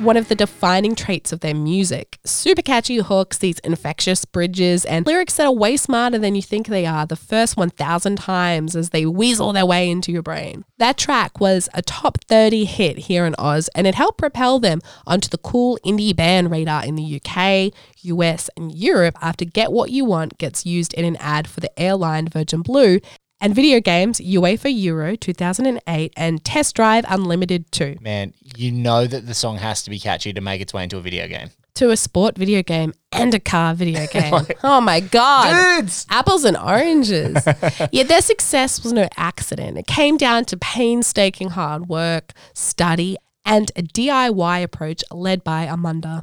one 0.00 0.16
of 0.16 0.28
the 0.28 0.34
defining 0.34 0.94
traits 0.94 1.30
of 1.30 1.40
their 1.40 1.54
music. 1.54 2.18
Super 2.24 2.62
catchy 2.62 2.96
hooks, 2.96 3.36
these 3.36 3.58
infectious 3.58 4.24
bridges, 4.24 4.86
and 4.86 5.06
lyrics 5.06 5.36
that 5.36 5.46
are 5.46 5.52
way 5.52 5.76
smarter 5.76 6.18
than 6.18 6.34
you 6.34 6.40
think 6.40 6.66
they 6.66 6.86
are 6.86 7.04
the 7.04 7.16
first 7.16 7.56
1,000 7.58 8.16
times 8.16 8.74
as 8.74 8.90
they 8.90 9.04
weasel 9.04 9.52
their 9.52 9.66
way 9.66 9.90
into 9.90 10.10
your 10.10 10.22
brain. 10.22 10.64
That 10.78 10.96
track 10.96 11.38
was 11.38 11.68
a 11.74 11.82
top 11.82 12.24
30 12.24 12.64
hit 12.64 12.96
here 12.98 13.26
in 13.26 13.34
Oz, 13.38 13.68
and 13.74 13.86
it 13.86 13.94
helped 13.94 14.18
propel 14.18 14.58
them 14.58 14.80
onto 15.06 15.28
the 15.28 15.38
cool 15.38 15.78
indie 15.84 16.16
band 16.16 16.50
radar 16.50 16.84
in 16.84 16.96
the 16.96 17.20
UK, 17.20 17.74
US, 18.02 18.48
and 18.56 18.74
Europe 18.74 19.18
after 19.20 19.44
Get 19.44 19.70
What 19.70 19.90
You 19.90 20.06
Want 20.06 20.38
gets 20.38 20.64
used 20.64 20.94
in 20.94 21.04
an 21.04 21.16
ad 21.16 21.46
for 21.46 21.60
the 21.60 21.78
airline 21.78 22.26
Virgin 22.26 22.62
Blue 22.62 23.00
and 23.40 23.54
video 23.54 23.80
games 23.80 24.20
UEFA 24.20 24.72
Euro 24.82 25.16
2008 25.16 26.12
and 26.16 26.44
Test 26.44 26.74
Drive 26.76 27.04
Unlimited 27.08 27.70
2 27.72 27.96
Man, 28.00 28.34
you 28.56 28.70
know 28.72 29.06
that 29.06 29.26
the 29.26 29.34
song 29.34 29.58
has 29.58 29.82
to 29.84 29.90
be 29.90 29.98
catchy 29.98 30.32
to 30.32 30.40
make 30.40 30.60
its 30.60 30.72
way 30.74 30.82
into 30.84 30.96
a 30.96 31.00
video 31.00 31.26
game. 31.28 31.50
to 31.74 31.90
a 31.90 31.96
sport 31.96 32.36
video 32.36 32.62
game 32.62 32.92
and 33.12 33.34
a 33.34 33.40
car 33.40 33.74
video 33.74 34.06
game. 34.12 34.34
oh 34.62 34.80
my 34.80 35.00
God. 35.00 35.80
Dudes! 35.80 36.06
Apples 36.10 36.44
and 36.44 36.56
oranges. 36.56 37.36
Yet 37.92 38.08
their 38.08 38.20
success 38.20 38.82
was 38.82 38.92
no 38.92 39.08
accident. 39.16 39.78
It 39.78 39.86
came 39.86 40.16
down 40.16 40.44
to 40.46 40.56
painstaking 40.56 41.50
hard 41.50 41.88
work, 41.88 42.32
study, 42.54 43.16
and 43.46 43.70
a 43.74 43.82
DIY 43.82 44.62
approach 44.62 45.02
led 45.10 45.42
by 45.42 45.62
Amanda. 45.64 46.22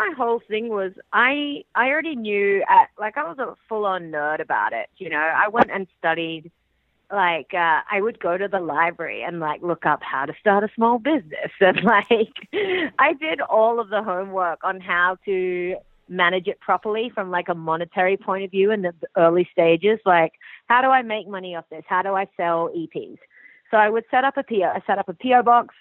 My 0.00 0.14
whole 0.16 0.40
thing 0.48 0.70
was 0.70 0.92
I 1.12 1.62
I 1.74 1.88
already 1.88 2.16
knew 2.16 2.64
at, 2.70 2.88
like 2.98 3.18
I 3.18 3.24
was 3.24 3.38
a 3.38 3.54
full 3.68 3.84
on 3.84 4.04
nerd 4.04 4.40
about 4.40 4.72
it. 4.72 4.88
You 4.96 5.10
know, 5.10 5.18
I 5.18 5.48
went 5.48 5.70
and 5.70 5.86
studied 5.98 6.50
like 7.12 7.52
uh, 7.52 7.80
I 7.92 8.00
would 8.00 8.18
go 8.18 8.38
to 8.38 8.48
the 8.48 8.60
library 8.60 9.22
and 9.22 9.40
like 9.40 9.60
look 9.60 9.84
up 9.84 10.00
how 10.02 10.24
to 10.24 10.32
start 10.40 10.64
a 10.64 10.70
small 10.74 10.98
business 10.98 11.50
and 11.60 11.82
like 11.84 12.32
I 12.98 13.12
did 13.12 13.42
all 13.42 13.78
of 13.78 13.90
the 13.90 14.02
homework 14.02 14.64
on 14.64 14.80
how 14.80 15.18
to 15.26 15.76
manage 16.08 16.46
it 16.46 16.60
properly 16.60 17.10
from 17.14 17.30
like 17.30 17.50
a 17.50 17.54
monetary 17.54 18.16
point 18.16 18.44
of 18.44 18.50
view 18.50 18.70
in 18.70 18.80
the 18.80 18.94
early 19.18 19.46
stages. 19.52 19.98
Like 20.06 20.32
how 20.68 20.80
do 20.80 20.88
I 20.88 21.02
make 21.02 21.28
money 21.28 21.54
off 21.56 21.66
this? 21.70 21.84
How 21.86 22.00
do 22.00 22.14
I 22.14 22.26
sell 22.38 22.70
EPs? 22.74 23.18
So 23.70 23.76
I 23.76 23.90
would 23.90 24.04
set 24.10 24.24
up 24.24 24.38
a 24.38 24.44
PO. 24.44 24.62
I 24.62 24.80
set 24.86 24.96
up 24.96 25.10
a 25.10 25.14
PO 25.14 25.42
box 25.42 25.74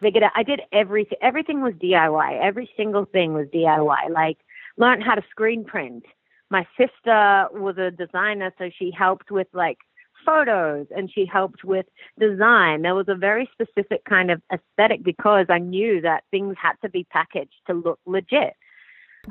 figured 0.00 0.22
out 0.22 0.32
I 0.34 0.42
did 0.42 0.60
everything 0.72 1.18
everything 1.22 1.62
was 1.62 1.74
DIY. 1.74 2.40
Every 2.42 2.70
single 2.76 3.04
thing 3.04 3.34
was 3.34 3.46
DIY. 3.48 4.10
Like 4.10 4.38
learned 4.76 5.02
how 5.02 5.14
to 5.14 5.22
screen 5.30 5.64
print. 5.64 6.04
My 6.50 6.66
sister 6.76 7.48
was 7.52 7.78
a 7.78 7.90
designer 7.90 8.52
so 8.58 8.70
she 8.78 8.90
helped 8.96 9.30
with 9.30 9.48
like 9.52 9.78
photos 10.24 10.86
and 10.94 11.10
she 11.12 11.26
helped 11.26 11.64
with 11.64 11.86
design. 12.18 12.82
There 12.82 12.94
was 12.94 13.08
a 13.08 13.14
very 13.14 13.48
specific 13.52 14.04
kind 14.04 14.30
of 14.30 14.40
aesthetic 14.52 15.02
because 15.02 15.46
I 15.48 15.58
knew 15.58 16.00
that 16.02 16.24
things 16.30 16.56
had 16.60 16.74
to 16.82 16.88
be 16.88 17.04
packaged 17.04 17.54
to 17.66 17.74
look 17.74 17.98
legit. 18.06 18.54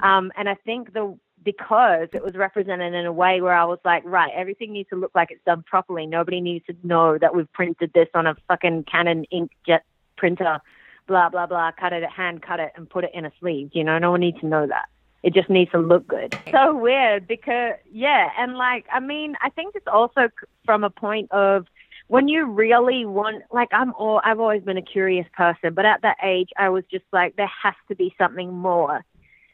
Um, 0.02 0.32
and 0.38 0.48
I 0.50 0.56
think 0.56 0.94
the 0.94 1.18
because 1.44 2.08
it 2.14 2.24
was 2.24 2.36
represented 2.36 2.94
in 2.94 3.06
a 3.06 3.12
way 3.12 3.42
where 3.42 3.54
I 3.54 3.66
was 3.66 3.80
like, 3.84 4.04
right, 4.06 4.32
everything 4.36 4.72
needs 4.72 4.90
to 4.90 4.96
look 4.96 5.12
like 5.16 5.32
it's 5.32 5.44
done 5.44 5.64
properly. 5.64 6.06
Nobody 6.06 6.40
needs 6.40 6.66
to 6.68 6.76
know 6.84 7.18
that 7.18 7.36
we've 7.36 7.52
printed 7.52 7.92
this 7.94 8.08
on 8.14 8.28
a 8.28 8.36
fucking 8.48 8.84
Canon 8.84 9.26
inkjet 9.34 9.80
printer, 10.22 10.60
blah 11.08 11.30
blah 11.30 11.48
blah. 11.48 11.72
Cut 11.72 11.94
it, 11.94 12.08
hand 12.10 12.44
cut 12.44 12.60
it, 12.60 12.72
and 12.76 12.88
put 12.88 13.04
it 13.04 13.12
in 13.14 13.26
a 13.26 13.32
sleeve. 13.40 13.72
You 13.74 13.84
know, 13.84 13.98
no 13.98 14.12
one 14.12 14.20
needs 14.22 14.40
to 14.42 14.46
know 14.46 14.68
that. 14.68 14.86
It 15.24 15.34
just 15.34 15.50
needs 15.50 15.72
to 15.72 15.80
look 15.80 16.08
good. 16.08 16.38
So 16.52 16.76
weird 16.76 17.28
because 17.28 17.74
yeah, 17.92 18.30
and 18.38 18.56
like 18.56 18.86
I 18.94 19.00
mean, 19.00 19.36
I 19.42 19.50
think 19.50 19.76
it's 19.76 19.88
also 19.88 20.30
from 20.64 20.84
a 20.84 20.92
point 20.92 21.32
of 21.32 21.66
when 22.08 22.28
you 22.28 22.46
really 22.46 23.06
want 23.06 23.44
like 23.52 23.70
I'm 23.72 23.94
all 23.94 24.22
I've 24.24 24.40
always 24.40 24.62
been 24.64 24.78
a 24.78 24.82
curious 24.84 25.28
person, 25.36 25.74
but 25.74 25.86
at 25.86 26.04
that 26.04 26.18
age 26.24 26.50
I 26.58 26.70
was 26.70 26.84
just 26.92 27.06
like 27.12 27.36
there 27.36 27.52
has 27.64 27.76
to 27.90 27.96
be 27.96 28.14
something 28.20 28.54
more 28.54 29.04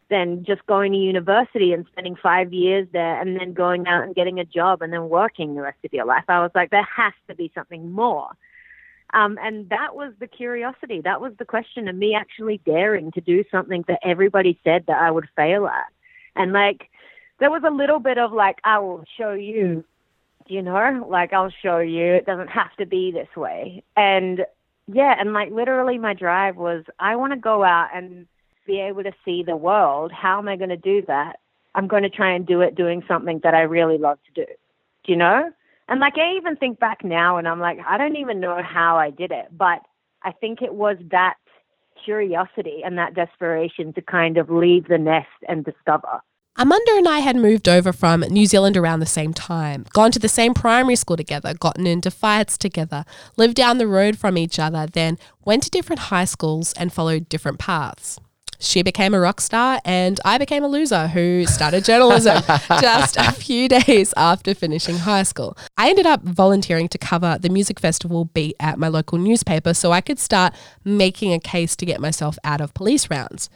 than 0.10 0.44
just 0.46 0.66
going 0.68 0.92
to 0.94 0.98
university 0.98 1.74
and 1.74 1.86
spending 1.92 2.16
five 2.16 2.54
years 2.54 2.88
there 2.94 3.20
and 3.20 3.38
then 3.38 3.54
going 3.54 3.88
out 3.88 4.04
and 4.04 4.16
getting 4.16 4.40
a 4.40 4.46
job 4.46 4.82
and 4.82 4.94
then 4.94 5.10
working 5.10 5.56
the 5.56 5.62
rest 5.62 5.80
of 5.84 5.92
your 5.92 6.06
life. 6.06 6.24
I 6.30 6.40
was 6.40 6.52
like, 6.56 6.70
there 6.70 6.88
has 6.96 7.14
to 7.28 7.36
be 7.36 7.52
something 7.54 7.92
more. 7.92 8.30
Um, 9.14 9.38
and 9.42 9.70
that 9.70 9.96
was 9.96 10.14
the 10.20 10.28
curiosity. 10.28 11.02
That 11.02 11.22
was 11.22 11.34
the 11.40 11.46
question 11.46 11.88
of 11.88 11.96
me 11.96 12.14
actually 12.14 12.60
daring 12.66 13.12
to 13.14 13.22
do 13.22 13.44
something 13.50 13.86
that 13.88 14.00
everybody 14.04 14.60
said 14.64 14.86
that 14.88 15.02
I 15.02 15.12
would 15.12 15.30
fail 15.36 15.68
at. 15.68 15.86
And 16.36 16.52
like, 16.54 16.90
there 17.40 17.52
was 17.52 17.64
a 17.66 17.72
little 17.72 18.00
bit 18.00 18.18
of 18.18 18.34
like, 18.34 18.58
I 18.64 18.80
will 18.80 19.06
show 19.18 19.32
you, 19.32 19.86
you 20.48 20.62
know, 20.62 21.06
like 21.10 21.34
I'll 21.34 21.54
show 21.62 21.80
you. 21.80 22.14
It 22.16 22.26
doesn't 22.26 22.50
have 22.50 22.76
to 22.78 22.86
be 22.86 23.12
this 23.12 23.34
way. 23.36 23.84
And 23.96 24.46
yeah, 24.92 25.16
and 25.20 25.34
like 25.34 25.52
literally 25.52 25.98
my 25.98 26.14
drive 26.14 26.58
was, 26.58 26.84
I 27.00 27.16
want 27.16 27.34
to 27.34 27.40
go 27.40 27.64
out 27.64 27.90
and 27.94 28.28
be 28.66 28.80
able 28.80 29.04
to 29.04 29.14
see 29.24 29.44
the 29.44 29.56
world. 29.56 30.12
How 30.12 30.40
am 30.40 30.48
I 30.48 30.58
going 30.58 30.70
to 30.70 30.78
do 30.78 31.02
that? 31.08 31.40
I'm 31.76 31.88
going 31.88 32.04
to 32.04 32.10
try 32.10 32.34
and 32.34 32.46
do 32.46 32.62
it 32.62 32.76
doing 32.76 33.04
something 33.08 33.40
that 33.44 33.54
I 33.54 33.62
really 33.62 33.98
love 33.98 34.20
to 34.26 34.46
do. 34.46 34.52
Do 35.04 35.12
you 35.12 35.18
know? 35.18 35.52
And 35.88 36.00
like 36.00 36.18
I 36.18 36.36
even 36.38 36.56
think 36.58 36.80
back 36.80 37.04
now 37.04 37.38
and 37.38 37.48
I'm 37.48 37.60
like, 37.60 37.80
I 37.88 37.98
don't 37.98 38.18
even 38.18 38.40
know 38.40 38.62
how 38.62 38.98
I 38.98 39.10
did 39.10 39.32
it, 39.32 39.46
but 39.52 39.80
I 40.24 40.32
think 40.32 40.62
it 40.62 40.74
was 40.74 40.98
that 41.12 41.36
curiosity 42.04 42.82
and 42.86 42.98
that 42.98 43.16
desperation 43.16 43.94
to 43.94 44.02
kind 44.02 44.38
of 44.38 44.50
leave 44.50 44.88
the 44.88 44.98
nest 44.98 45.28
and 45.48 45.64
discover. 45.64 46.22
Amanda 46.60 46.92
and 46.96 47.08
I 47.08 47.20
had 47.20 47.36
moved 47.36 47.70
over 47.70 47.94
from 47.94 48.22
New 48.22 48.48
Zealand 48.48 48.76
around 48.76 49.00
the 49.00 49.06
same 49.06 49.32
time, 49.32 49.86
gone 49.94 50.12
to 50.12 50.20
the 50.20 50.28
same 50.28 50.56
primary 50.56 50.96
school 50.96 51.16
together, 51.16 51.54
gotten 51.54 51.86
into 51.86 52.10
fights 52.10 52.58
together, 52.58 53.06
lived 53.36 53.54
down 53.56 53.78
the 53.78 53.86
road 53.86 54.18
from 54.18 54.40
each 54.40 54.58
other, 54.58 54.88
then 54.88 55.20
went 55.46 55.62
to 55.64 55.70
different 55.70 56.00
high 56.00 56.26
schools 56.26 56.74
and 56.74 56.92
followed 56.92 57.30
different 57.30 57.60
paths. 57.60 58.20
She 58.60 58.82
became 58.82 59.14
a 59.14 59.20
rock 59.20 59.40
star, 59.40 59.80
and 59.86 60.20
I 60.26 60.38
became 60.38 60.64
a 60.64 60.68
loser 60.68 61.08
who 61.08 61.46
started 61.46 61.86
journalism 61.86 62.42
just 62.82 63.16
a 63.18 63.32
few 63.32 63.68
days 63.70 64.14
after 64.18 64.56
finishing 64.56 64.98
high 64.98 65.24
school. 65.24 65.56
I 65.78 65.90
ended 65.90 66.08
up 66.08 66.24
volunteering 66.24 66.88
to 66.90 66.98
cover 66.98 67.38
the 67.40 67.50
music 67.50 67.80
festival 67.80 68.26
beat 68.26 68.56
at 68.60 68.80
my 68.80 68.88
local 68.88 69.20
newspaper 69.20 69.74
so 69.74 69.92
I 69.92 70.02
could 70.02 70.20
start 70.20 70.54
making 70.84 71.34
a 71.34 71.40
case 71.40 71.76
to 71.76 71.86
get 71.86 72.02
myself 72.02 72.40
out 72.44 72.62
of 72.62 72.74
police 72.74 73.10
rounds. 73.12 73.50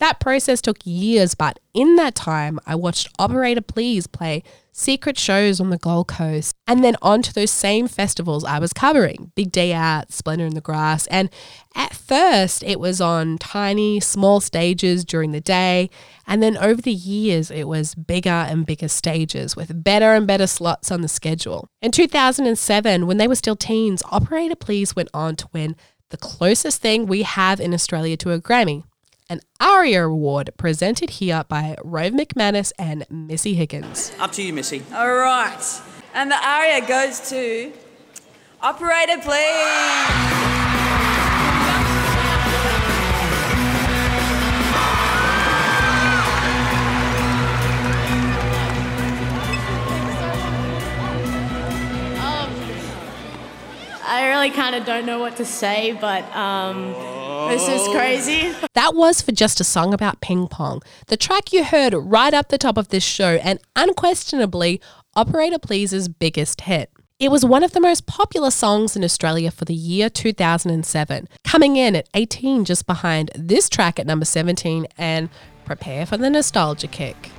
That 0.00 0.18
process 0.18 0.62
took 0.62 0.78
years, 0.84 1.34
but 1.34 1.58
in 1.74 1.96
that 1.96 2.14
time, 2.14 2.58
I 2.66 2.74
watched 2.74 3.10
Operator 3.18 3.60
Please 3.60 4.06
play 4.06 4.42
secret 4.72 5.18
shows 5.18 5.60
on 5.60 5.68
the 5.68 5.76
Gold 5.76 6.08
Coast 6.08 6.56
and 6.66 6.82
then 6.82 6.96
on 7.02 7.20
to 7.20 7.34
those 7.34 7.50
same 7.50 7.86
festivals 7.86 8.42
I 8.42 8.60
was 8.60 8.72
covering 8.72 9.30
Big 9.34 9.52
Day 9.52 9.74
Out, 9.74 10.10
Splendour 10.10 10.46
in 10.46 10.54
the 10.54 10.62
Grass. 10.62 11.06
And 11.08 11.28
at 11.74 11.92
first, 11.92 12.62
it 12.62 12.80
was 12.80 13.02
on 13.02 13.36
tiny, 13.36 14.00
small 14.00 14.40
stages 14.40 15.04
during 15.04 15.32
the 15.32 15.40
day. 15.40 15.90
And 16.26 16.42
then 16.42 16.56
over 16.56 16.80
the 16.80 16.94
years, 16.94 17.50
it 17.50 17.64
was 17.64 17.94
bigger 17.94 18.30
and 18.30 18.64
bigger 18.64 18.88
stages 18.88 19.54
with 19.54 19.84
better 19.84 20.14
and 20.14 20.26
better 20.26 20.46
slots 20.46 20.90
on 20.90 21.02
the 21.02 21.08
schedule. 21.08 21.68
In 21.82 21.90
2007, 21.90 23.06
when 23.06 23.18
they 23.18 23.28
were 23.28 23.34
still 23.34 23.56
teens, 23.56 24.02
Operator 24.10 24.56
Please 24.56 24.96
went 24.96 25.10
on 25.12 25.36
to 25.36 25.48
win 25.52 25.76
the 26.08 26.16
closest 26.16 26.80
thing 26.80 27.04
we 27.04 27.22
have 27.22 27.60
in 27.60 27.74
Australia 27.74 28.16
to 28.16 28.32
a 28.32 28.40
Grammy 28.40 28.84
an 29.30 29.40
ARIA 29.60 30.06
Award 30.06 30.50
presented 30.56 31.08
here 31.10 31.44
by 31.48 31.76
Rove 31.84 32.12
McManus 32.12 32.72
and 32.76 33.06
Missy 33.08 33.54
Higgins. 33.54 34.12
Up 34.18 34.32
to 34.32 34.42
you, 34.42 34.52
Missy. 34.52 34.82
All 34.92 35.14
right. 35.14 35.80
And 36.12 36.32
the 36.32 36.36
aria 36.44 36.86
goes 36.86 37.30
to 37.30 37.72
Operator, 38.60 39.18
please. 39.22 40.50
I 54.12 54.26
really 54.26 54.50
kind 54.50 54.74
of 54.74 54.84
don't 54.84 55.06
know 55.06 55.20
what 55.20 55.36
to 55.36 55.44
say, 55.44 55.92
but 55.92 56.24
um, 56.34 56.92
this 57.48 57.68
is 57.68 57.80
oh. 57.88 57.92
crazy. 57.92 58.54
That 58.74 58.94
was 58.94 59.22
for 59.22 59.32
just 59.32 59.60
a 59.60 59.64
song 59.64 59.94
about 59.94 60.20
ping 60.20 60.48
pong, 60.48 60.82
the 61.06 61.16
track 61.16 61.52
you 61.52 61.64
heard 61.64 61.94
right 61.94 62.34
up 62.34 62.48
the 62.48 62.58
top 62.58 62.76
of 62.76 62.88
this 62.88 63.04
show, 63.04 63.38
and 63.42 63.58
unquestionably 63.76 64.80
Operator 65.14 65.58
Please's 65.58 66.08
biggest 66.08 66.62
hit. 66.62 66.90
It 67.18 67.30
was 67.30 67.44
one 67.44 67.62
of 67.62 67.72
the 67.72 67.80
most 67.80 68.06
popular 68.06 68.50
songs 68.50 68.96
in 68.96 69.04
Australia 69.04 69.50
for 69.50 69.66
the 69.66 69.74
year 69.74 70.08
2007, 70.08 71.28
coming 71.44 71.76
in 71.76 71.94
at 71.94 72.08
18 72.14 72.64
just 72.64 72.86
behind 72.86 73.30
this 73.34 73.68
track 73.68 73.98
at 73.98 74.06
number 74.06 74.24
17 74.24 74.86
and 74.96 75.28
prepare 75.66 76.06
for 76.06 76.16
the 76.16 76.30
nostalgia 76.30 76.86
kick. 76.86 77.30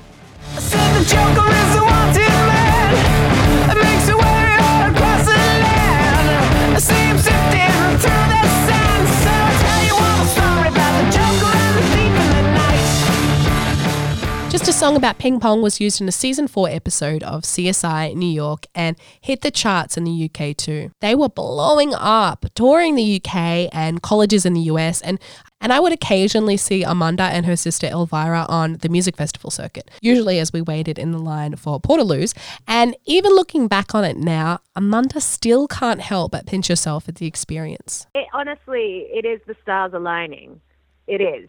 Just 14.51 14.67
a 14.67 14.73
song 14.73 14.97
about 14.97 15.17
ping 15.17 15.39
pong 15.39 15.61
was 15.61 15.79
used 15.79 16.01
in 16.01 16.09
a 16.09 16.11
season 16.11 16.45
4 16.45 16.67
episode 16.67 17.23
of 17.23 17.43
CSI 17.43 18.13
New 18.15 18.27
York 18.27 18.65
and 18.75 18.97
hit 19.21 19.43
the 19.43 19.49
charts 19.49 19.95
in 19.95 20.03
the 20.03 20.29
UK 20.29 20.57
too. 20.57 20.91
They 20.99 21.15
were 21.15 21.29
blowing 21.29 21.93
up, 21.93 22.43
touring 22.53 22.95
the 22.95 23.15
UK 23.15 23.69
and 23.71 24.01
colleges 24.01 24.45
in 24.45 24.53
the 24.53 24.59
US 24.63 24.99
and 24.99 25.21
and 25.61 25.71
I 25.71 25.79
would 25.79 25.93
occasionally 25.93 26.57
see 26.57 26.83
Amanda 26.83 27.23
and 27.23 27.45
her 27.45 27.55
sister 27.55 27.87
Elvira 27.87 28.45
on 28.49 28.73
the 28.81 28.89
music 28.89 29.15
festival 29.15 29.51
circuit, 29.51 29.89
usually 30.01 30.37
as 30.37 30.51
we 30.51 30.61
waited 30.61 30.99
in 30.99 31.11
the 31.11 31.19
line 31.19 31.55
for 31.55 31.79
Portaloos. 31.79 32.35
And 32.67 32.97
even 33.05 33.31
looking 33.31 33.69
back 33.69 33.95
on 33.95 34.03
it 34.03 34.17
now, 34.17 34.59
Amanda 34.75 35.21
still 35.21 35.65
can't 35.69 36.01
help 36.01 36.33
but 36.33 36.45
pinch 36.45 36.67
herself 36.67 37.07
at 37.07 37.15
the 37.15 37.25
experience. 37.25 38.05
it, 38.13 38.27
honestly, 38.33 39.07
it 39.13 39.23
is 39.23 39.39
the 39.47 39.55
stars 39.61 39.93
aligning. 39.93 40.59
It 41.07 41.21
is. 41.21 41.47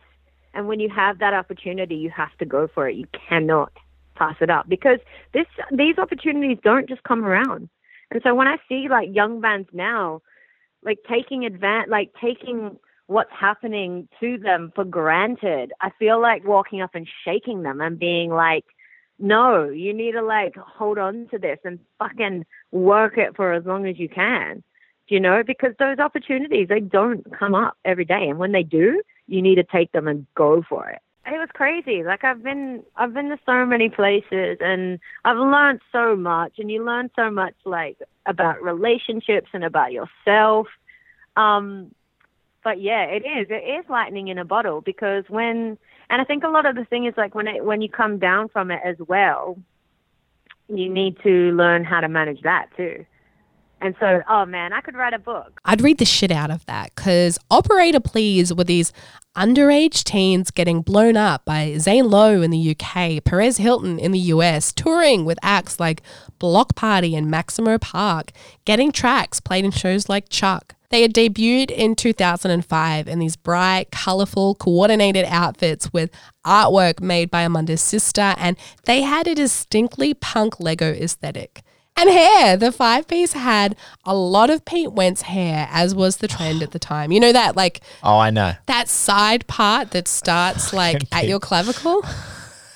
And 0.54 0.68
when 0.68 0.80
you 0.80 0.88
have 0.90 1.18
that 1.18 1.34
opportunity, 1.34 1.96
you 1.96 2.10
have 2.10 2.36
to 2.38 2.44
go 2.44 2.68
for 2.72 2.88
it. 2.88 2.96
You 2.96 3.06
cannot 3.28 3.72
pass 4.14 4.36
it 4.40 4.50
up 4.50 4.68
because 4.68 4.98
this 5.32 5.46
these 5.70 5.98
opportunities 5.98 6.58
don't 6.62 6.88
just 6.88 7.02
come 7.04 7.24
around. 7.24 7.68
And 8.10 8.20
so 8.22 8.34
when 8.34 8.46
I 8.46 8.56
see 8.68 8.88
like 8.90 9.08
young 9.12 9.40
bands 9.40 9.68
now, 9.72 10.20
like 10.82 10.98
taking 11.08 11.42
advan 11.42 11.88
like 11.88 12.12
taking 12.20 12.78
what's 13.06 13.32
happening 13.32 14.08
to 14.20 14.38
them 14.38 14.72
for 14.74 14.84
granted, 14.84 15.72
I 15.80 15.90
feel 15.98 16.20
like 16.20 16.46
walking 16.46 16.82
up 16.82 16.94
and 16.94 17.08
shaking 17.24 17.62
them 17.62 17.80
and 17.80 17.98
being 17.98 18.30
like, 18.30 18.64
no, 19.18 19.68
you 19.68 19.94
need 19.94 20.12
to 20.12 20.22
like 20.22 20.54
hold 20.56 20.98
on 20.98 21.28
to 21.30 21.38
this 21.38 21.58
and 21.64 21.78
fucking 21.98 22.44
work 22.70 23.16
it 23.16 23.34
for 23.36 23.52
as 23.52 23.64
long 23.64 23.86
as 23.86 23.98
you 23.98 24.08
can 24.08 24.62
you 25.12 25.20
know, 25.20 25.42
because 25.46 25.74
those 25.78 25.98
opportunities 25.98 26.68
they 26.68 26.80
don't 26.80 27.22
come 27.38 27.54
up 27.54 27.76
every 27.84 28.04
day, 28.06 28.28
and 28.28 28.38
when 28.38 28.52
they 28.52 28.62
do, 28.62 29.02
you 29.32 29.40
need 29.40 29.54
to 29.54 29.64
take 29.64 29.90
them 29.92 30.06
and 30.06 30.26
go 30.34 30.62
for 30.68 30.88
it. 30.88 31.00
It 31.24 31.38
was 31.38 31.48
crazy. 31.54 32.02
Like 32.02 32.24
I've 32.24 32.42
been, 32.42 32.82
I've 32.96 33.14
been 33.14 33.30
to 33.30 33.38
so 33.46 33.64
many 33.64 33.88
places, 33.88 34.58
and 34.60 34.98
I've 35.24 35.38
learned 35.38 35.80
so 35.90 36.16
much. 36.16 36.54
And 36.58 36.70
you 36.70 36.84
learn 36.84 37.10
so 37.16 37.30
much, 37.30 37.54
like 37.64 37.96
about 38.26 38.62
relationships 38.62 39.48
and 39.54 39.64
about 39.64 39.92
yourself. 39.92 40.66
Um, 41.36 41.94
but 42.62 42.80
yeah, 42.80 43.04
it 43.04 43.24
is. 43.24 43.46
It 43.50 43.64
is 43.80 43.88
lightning 43.88 44.28
in 44.28 44.38
a 44.38 44.44
bottle 44.44 44.80
because 44.80 45.24
when, 45.28 45.78
and 46.10 46.20
I 46.20 46.24
think 46.24 46.44
a 46.44 46.48
lot 46.48 46.66
of 46.66 46.74
the 46.74 46.84
thing 46.84 47.06
is 47.06 47.14
like 47.16 47.34
when 47.34 47.46
it 47.46 47.64
when 47.64 47.80
you 47.80 47.88
come 47.88 48.18
down 48.18 48.48
from 48.48 48.70
it 48.70 48.80
as 48.84 48.96
well, 48.98 49.56
you 50.68 50.88
need 50.88 51.16
to 51.22 51.52
learn 51.52 51.84
how 51.84 52.00
to 52.00 52.08
manage 52.08 52.42
that 52.42 52.66
too. 52.76 53.06
And 53.82 53.96
so, 53.98 54.22
oh 54.28 54.46
man, 54.46 54.72
I 54.72 54.80
could 54.80 54.94
write 54.94 55.12
a 55.12 55.18
book. 55.18 55.60
I'd 55.64 55.80
read 55.82 55.98
the 55.98 56.04
shit 56.04 56.30
out 56.30 56.52
of 56.52 56.64
that 56.66 56.94
because 56.94 57.36
Operator 57.50 57.98
Please 57.98 58.54
were 58.54 58.62
these 58.62 58.92
underage 59.36 60.04
teens 60.04 60.52
getting 60.52 60.82
blown 60.82 61.16
up 61.16 61.44
by 61.44 61.76
Zane 61.78 62.08
Lowe 62.08 62.42
in 62.42 62.52
the 62.52 62.76
UK, 62.76 63.24
Perez 63.24 63.56
Hilton 63.56 63.98
in 63.98 64.12
the 64.12 64.18
US, 64.18 64.72
touring 64.72 65.24
with 65.24 65.38
acts 65.42 65.80
like 65.80 66.00
Bloc 66.38 66.76
Party 66.76 67.16
and 67.16 67.28
Maximo 67.28 67.76
Park, 67.76 68.30
getting 68.64 68.92
tracks 68.92 69.40
played 69.40 69.64
in 69.64 69.72
shows 69.72 70.08
like 70.08 70.28
Chuck. 70.28 70.76
They 70.90 71.02
had 71.02 71.14
debuted 71.14 71.70
in 71.70 71.96
2005 71.96 73.08
in 73.08 73.18
these 73.18 73.34
bright, 73.34 73.90
colorful, 73.90 74.54
coordinated 74.54 75.24
outfits 75.24 75.90
with 75.92 76.10
artwork 76.46 77.00
made 77.00 77.30
by 77.30 77.42
Amanda's 77.42 77.80
sister, 77.80 78.34
and 78.36 78.56
they 78.84 79.00
had 79.00 79.26
a 79.26 79.34
distinctly 79.34 80.12
punk 80.12 80.60
Lego 80.60 80.92
aesthetic. 80.92 81.62
And 81.96 82.10
hair. 82.10 82.56
The 82.56 82.72
five 82.72 83.06
piece 83.06 83.32
had 83.32 83.76
a 84.04 84.14
lot 84.14 84.50
of 84.50 84.64
Pete 84.64 84.92
Wentz 84.92 85.22
hair, 85.22 85.68
as 85.70 85.94
was 85.94 86.16
the 86.16 86.26
trend 86.26 86.62
at 86.62 86.72
the 86.72 86.78
time. 86.78 87.12
You 87.12 87.20
know 87.20 87.32
that 87.32 87.54
like 87.54 87.80
Oh, 88.02 88.18
I 88.18 88.30
know. 88.30 88.54
that 88.66 88.88
side 88.88 89.46
part 89.46 89.90
that 89.92 90.08
starts 90.08 90.72
like 90.82 91.02
at 91.12 91.28
your 91.28 91.38
clavicle? 91.38 92.02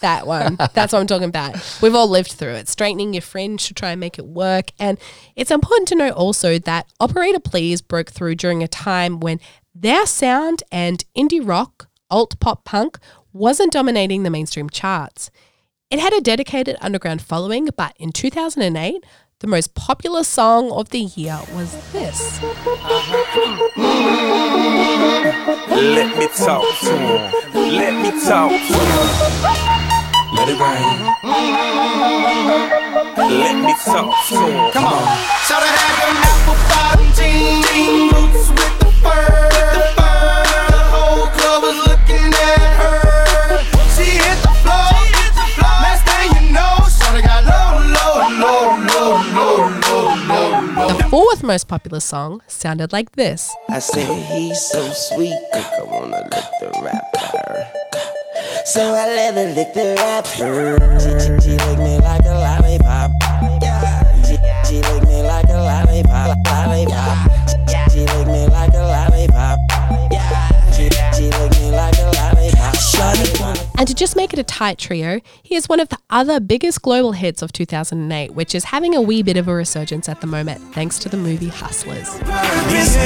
That 0.02 0.26
one. 0.26 0.56
That's 0.74 0.92
what 0.92 1.00
I'm 1.00 1.06
talking 1.06 1.28
about. 1.28 1.56
We've 1.82 1.94
all 1.94 2.06
lived 2.08 2.32
through 2.32 2.52
it. 2.52 2.68
Straightening 2.68 3.14
your 3.14 3.22
fringe 3.22 3.66
to 3.66 3.74
try 3.74 3.90
and 3.92 3.98
make 4.00 4.18
it 4.18 4.26
work. 4.26 4.70
And 4.78 4.98
it's 5.34 5.50
important 5.50 5.88
to 5.88 5.94
know 5.96 6.10
also 6.10 6.58
that 6.60 6.86
Operator 7.00 7.40
Please 7.40 7.80
broke 7.80 8.10
through 8.10 8.34
during 8.36 8.62
a 8.62 8.68
time 8.68 9.18
when 9.18 9.40
their 9.74 10.06
sound 10.06 10.62
and 10.70 11.02
indie 11.16 11.40
rock, 11.46 11.88
alt 12.10 12.38
pop 12.38 12.64
punk 12.64 12.98
wasn't 13.32 13.72
dominating 13.72 14.22
the 14.22 14.30
mainstream 14.30 14.68
charts. 14.70 15.30
It 15.88 16.00
had 16.00 16.12
a 16.12 16.20
dedicated 16.20 16.76
underground 16.80 17.22
following, 17.22 17.68
but 17.76 17.94
in 17.96 18.10
2008, 18.10 19.04
the 19.38 19.46
most 19.46 19.76
popular 19.76 20.24
song 20.24 20.72
of 20.72 20.88
the 20.88 20.98
year 20.98 21.38
was 21.54 21.76
this. 21.92 22.42
Let 25.76 26.18
me 26.18 26.26
talk 26.26 26.64
to 26.80 26.90
him. 26.90 27.30
Let 27.54 27.94
me 28.02 28.10
talk 28.26 28.50
to 28.50 28.56
him. 28.56 29.06
Let 30.34 30.48
it 30.48 30.58
rain. 30.58 30.98
Let 33.38 33.54
me 33.64 33.74
talk 33.84 34.12
to 34.28 34.34
him. 34.40 34.72
Come 34.72 34.86
on. 34.86 35.06
Shout 35.46 35.62
out 35.62 35.70
had 35.70 35.94
them 36.02 36.16
apple 36.26 36.58
bottom 36.66 37.08
jean 37.14 38.10
boots 38.10 38.48
with. 38.50 38.74
The 38.80 38.86
fur. 39.02 39.55
Fourth 51.36 51.46
most 51.46 51.68
popular 51.68 52.00
song 52.00 52.40
sounded 52.46 52.92
like 52.92 53.12
this. 53.12 53.54
I 53.68 53.80
he's 54.04 54.60
so 54.60 54.88
sweet, 54.90 55.38
I 55.52 55.82
wanna 55.84 56.22
lick 56.32 56.48
the 56.60 56.70
rapper. 56.82 57.68
So 58.64 58.80
I 58.94 59.06
let 59.06 59.34
her 59.34 59.54
lick 59.54 59.74
the 59.74 59.94
rapper. 59.98 60.98
She, 60.98 61.10
she, 61.20 61.36
she 61.42 61.56
me 61.76 61.98
like 61.98 62.24
a 62.24 62.34
lollipop. 62.40 63.10
She, 64.24 64.36
she 64.64 64.80
me 65.06 65.22
like 65.22 65.48
a 65.50 65.60
lollipop. 65.60 66.38
Lollipop. 66.46 66.85
And 73.78 73.86
to 73.86 73.94
just 73.94 74.16
make 74.16 74.32
it 74.32 74.38
a 74.38 74.42
tight 74.42 74.78
trio, 74.78 75.20
here's 75.42 75.68
one 75.68 75.80
of 75.80 75.90
the 75.90 75.98
other 76.08 76.40
biggest 76.40 76.80
global 76.80 77.12
hits 77.12 77.42
of 77.42 77.52
2008, 77.52 78.32
which 78.32 78.54
is 78.54 78.64
having 78.64 78.94
a 78.94 79.02
wee 79.02 79.22
bit 79.22 79.36
of 79.36 79.48
a 79.48 79.54
resurgence 79.54 80.08
at 80.08 80.20
the 80.22 80.26
moment, 80.26 80.62
thanks 80.74 80.98
to 81.00 81.08
the 81.10 81.16
movie 81.18 81.48
Hustlers. 81.48 82.18
This 82.70 82.96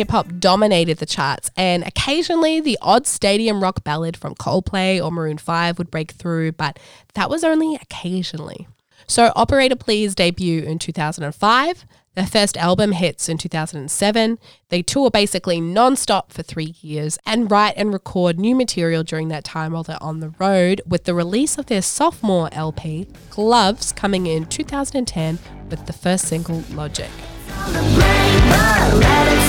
hip 0.00 0.12
hop 0.12 0.38
dominated 0.38 0.96
the 0.96 1.04
charts, 1.04 1.50
and 1.58 1.82
occasionally 1.86 2.58
the 2.58 2.78
odd 2.80 3.06
stadium 3.06 3.62
rock 3.62 3.84
ballad 3.84 4.16
from 4.16 4.34
Coldplay 4.34 4.98
or 4.98 5.10
Maroon 5.10 5.36
5 5.36 5.76
would 5.76 5.90
break 5.90 6.12
through, 6.12 6.52
but 6.52 6.78
that 7.12 7.28
was 7.28 7.44
only 7.44 7.74
occasionally. 7.74 8.66
So 9.06 9.30
Operator 9.36 9.76
Please 9.76 10.14
debut 10.14 10.62
in 10.62 10.78
2005. 10.78 11.84
Their 12.14 12.26
first 12.26 12.56
album 12.56 12.92
hits 12.92 13.28
in 13.28 13.36
2007. 13.36 14.38
They 14.70 14.80
tour 14.80 15.10
basically 15.10 15.60
non-stop 15.60 16.32
for 16.32 16.42
three 16.42 16.74
years 16.80 17.18
and 17.26 17.50
write 17.50 17.74
and 17.76 17.92
record 17.92 18.38
new 18.38 18.56
material 18.56 19.02
during 19.02 19.28
that 19.28 19.44
time 19.44 19.72
while 19.72 19.82
they're 19.82 20.02
on 20.02 20.20
the 20.20 20.30
road, 20.38 20.80
with 20.86 21.04
the 21.04 21.14
release 21.14 21.58
of 21.58 21.66
their 21.66 21.82
sophomore 21.82 22.48
LP, 22.52 23.06
Gloves, 23.28 23.92
coming 23.92 24.26
in 24.26 24.46
2010 24.46 25.38
with 25.68 25.84
the 25.84 25.92
first 25.92 26.26
single, 26.26 26.64
Logic. 26.70 27.10
They 27.50 27.66
were 27.66 29.40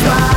still 0.00 0.33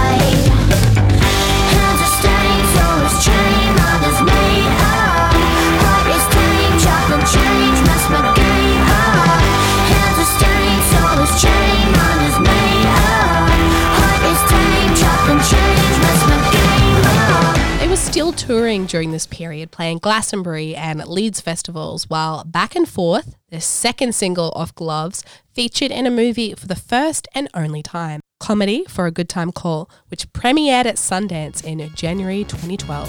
touring 18.38 18.86
during 18.86 19.12
this 19.12 19.26
period, 19.26 19.71
playing 19.71 19.97
Glastonbury 19.97 20.76
and 20.76 21.04
Leeds 21.06 21.41
festivals, 21.41 22.10
while 22.10 22.43
Back 22.43 22.76
and 22.76 22.88
Forth, 22.88 23.36
their 23.50 23.60
second 23.60 24.13
single 24.13 24.52
off 24.56 24.73
Gloves, 24.76 25.23
featured 25.54 25.91
in 25.91 26.06
a 26.06 26.12
movie 26.12 26.54
for 26.54 26.67
the 26.67 26.76
first 26.76 27.28
and 27.34 27.50
only 27.54 27.82
time, 27.82 28.21
Comedy 28.39 28.86
for 28.88 29.08
a 29.08 29.12
Good 29.12 29.28
Time 29.28 29.52
Call, 29.52 29.89
which 30.10 30.32
premiered 30.34 30.86
at 30.86 30.95
Sundance 30.95 31.63
in 31.63 31.93
January 31.95 32.43
2012. 32.43 33.08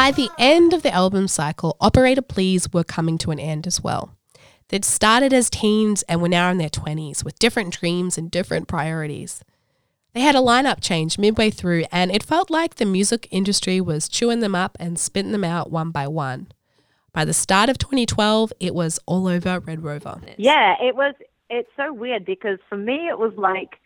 By 0.00 0.12
the 0.12 0.30
end 0.38 0.72
of 0.72 0.82
the 0.82 0.94
album 0.94 1.28
cycle, 1.28 1.76
Operator 1.78 2.22
Please 2.22 2.72
were 2.72 2.84
coming 2.84 3.18
to 3.18 3.32
an 3.32 3.38
end 3.38 3.66
as 3.66 3.82
well. 3.82 4.16
They'd 4.68 4.82
started 4.82 5.34
as 5.34 5.50
teens 5.50 6.04
and 6.08 6.22
were 6.22 6.28
now 6.30 6.50
in 6.50 6.56
their 6.56 6.70
20s 6.70 7.22
with 7.22 7.38
different 7.38 7.78
dreams 7.78 8.16
and 8.16 8.30
different 8.30 8.66
priorities. 8.66 9.44
They 10.14 10.22
had 10.22 10.34
a 10.34 10.38
lineup 10.38 10.80
change 10.80 11.18
midway 11.18 11.50
through, 11.50 11.84
and 11.92 12.10
it 12.10 12.22
felt 12.22 12.48
like 12.48 12.76
the 12.76 12.86
music 12.86 13.28
industry 13.30 13.78
was 13.78 14.08
chewing 14.08 14.40
them 14.40 14.54
up 14.54 14.74
and 14.80 14.98
spitting 14.98 15.32
them 15.32 15.44
out 15.44 15.70
one 15.70 15.90
by 15.90 16.08
one. 16.08 16.50
By 17.12 17.26
the 17.26 17.34
start 17.34 17.68
of 17.68 17.76
2012, 17.76 18.54
it 18.58 18.74
was 18.74 18.98
all 19.04 19.28
over 19.28 19.60
Red 19.60 19.84
Rover. 19.84 20.18
Yeah, 20.38 20.76
it 20.80 20.96
was. 20.96 21.14
It's 21.50 21.68
so 21.76 21.92
weird 21.92 22.24
because 22.24 22.58
for 22.70 22.78
me, 22.78 23.06
it 23.10 23.18
was 23.18 23.34
like, 23.36 23.78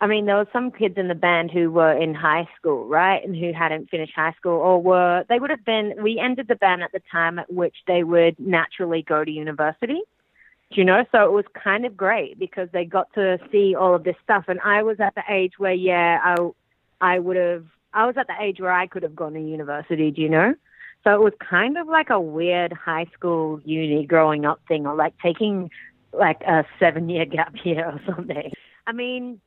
I 0.00 0.06
mean, 0.06 0.26
there 0.26 0.36
were 0.36 0.48
some 0.52 0.70
kids 0.70 0.98
in 0.98 1.08
the 1.08 1.14
band 1.14 1.50
who 1.50 1.70
were 1.70 1.92
in 1.92 2.14
high 2.14 2.46
school, 2.58 2.86
right, 2.86 3.24
and 3.24 3.34
who 3.34 3.52
hadn't 3.52 3.88
finished 3.88 4.12
high 4.14 4.32
school, 4.32 4.52
or 4.52 4.80
were 4.80 5.24
they 5.28 5.38
would 5.38 5.50
have 5.50 5.64
been. 5.64 5.94
We 6.02 6.18
ended 6.18 6.48
the 6.48 6.56
band 6.56 6.82
at 6.82 6.92
the 6.92 7.00
time 7.10 7.38
at 7.38 7.50
which 7.50 7.76
they 7.86 8.04
would 8.04 8.38
naturally 8.38 9.02
go 9.02 9.24
to 9.24 9.30
university. 9.30 10.02
You 10.70 10.84
know? 10.84 11.04
So 11.12 11.24
it 11.24 11.32
was 11.32 11.44
kind 11.62 11.86
of 11.86 11.96
great 11.96 12.38
because 12.38 12.68
they 12.72 12.84
got 12.84 13.12
to 13.14 13.38
see 13.50 13.74
all 13.74 13.94
of 13.94 14.04
this 14.04 14.16
stuff, 14.22 14.44
and 14.48 14.60
I 14.60 14.82
was 14.82 15.00
at 15.00 15.14
the 15.14 15.22
age 15.30 15.54
where, 15.58 15.72
yeah, 15.72 16.20
I, 16.22 16.36
I 17.00 17.18
would 17.18 17.36
have. 17.36 17.64
I 17.94 18.04
was 18.04 18.16
at 18.18 18.26
the 18.26 18.34
age 18.38 18.60
where 18.60 18.72
I 18.72 18.86
could 18.86 19.02
have 19.02 19.16
gone 19.16 19.32
to 19.32 19.40
university. 19.40 20.10
Do 20.10 20.20
you 20.20 20.28
know? 20.28 20.54
So 21.04 21.14
it 21.14 21.22
was 21.22 21.32
kind 21.38 21.78
of 21.78 21.86
like 21.86 22.10
a 22.10 22.20
weird 22.20 22.74
high 22.74 23.06
school 23.14 23.60
uni 23.64 24.04
growing 24.04 24.44
up 24.44 24.60
thing, 24.68 24.86
or 24.86 24.94
like 24.94 25.14
taking 25.22 25.70
like 26.12 26.42
a 26.42 26.66
seven 26.78 27.08
year 27.08 27.24
gap 27.24 27.54
year 27.64 27.86
or 27.86 28.00
something. 28.04 28.52
I 28.86 28.92
mean, 28.92 29.40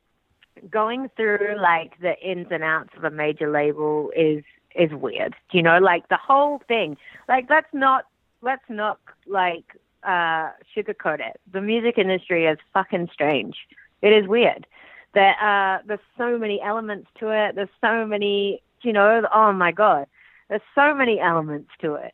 going 0.69 1.09
through 1.15 1.57
like 1.59 1.99
the 1.99 2.17
ins 2.19 2.47
and 2.51 2.63
outs 2.63 2.89
of 2.97 3.03
a 3.03 3.09
major 3.09 3.49
label 3.49 4.11
is 4.15 4.43
is 4.75 4.91
weird. 4.93 5.35
You 5.51 5.63
know, 5.63 5.79
like 5.79 6.07
the 6.09 6.17
whole 6.17 6.61
thing. 6.67 6.97
Like 7.27 7.49
let's 7.49 7.73
not 7.73 8.05
let's 8.41 8.63
not 8.69 8.99
like 9.27 9.75
uh 10.03 10.49
sugarcoat 10.75 11.19
it. 11.19 11.39
The 11.51 11.61
music 11.61 11.97
industry 11.97 12.45
is 12.45 12.57
fucking 12.73 13.09
strange. 13.11 13.57
It 14.01 14.13
is 14.13 14.27
weird. 14.27 14.65
There 15.13 15.35
uh 15.41 15.79
there's 15.85 15.99
so 16.17 16.37
many 16.37 16.61
elements 16.61 17.09
to 17.19 17.29
it. 17.29 17.55
There's 17.55 17.69
so 17.81 18.05
many 18.05 18.61
you 18.81 18.93
know, 18.93 19.23
oh 19.33 19.51
my 19.51 19.71
god. 19.71 20.07
There's 20.47 20.61
so 20.73 20.93
many 20.93 21.19
elements 21.19 21.71
to 21.81 21.95
it. 21.95 22.13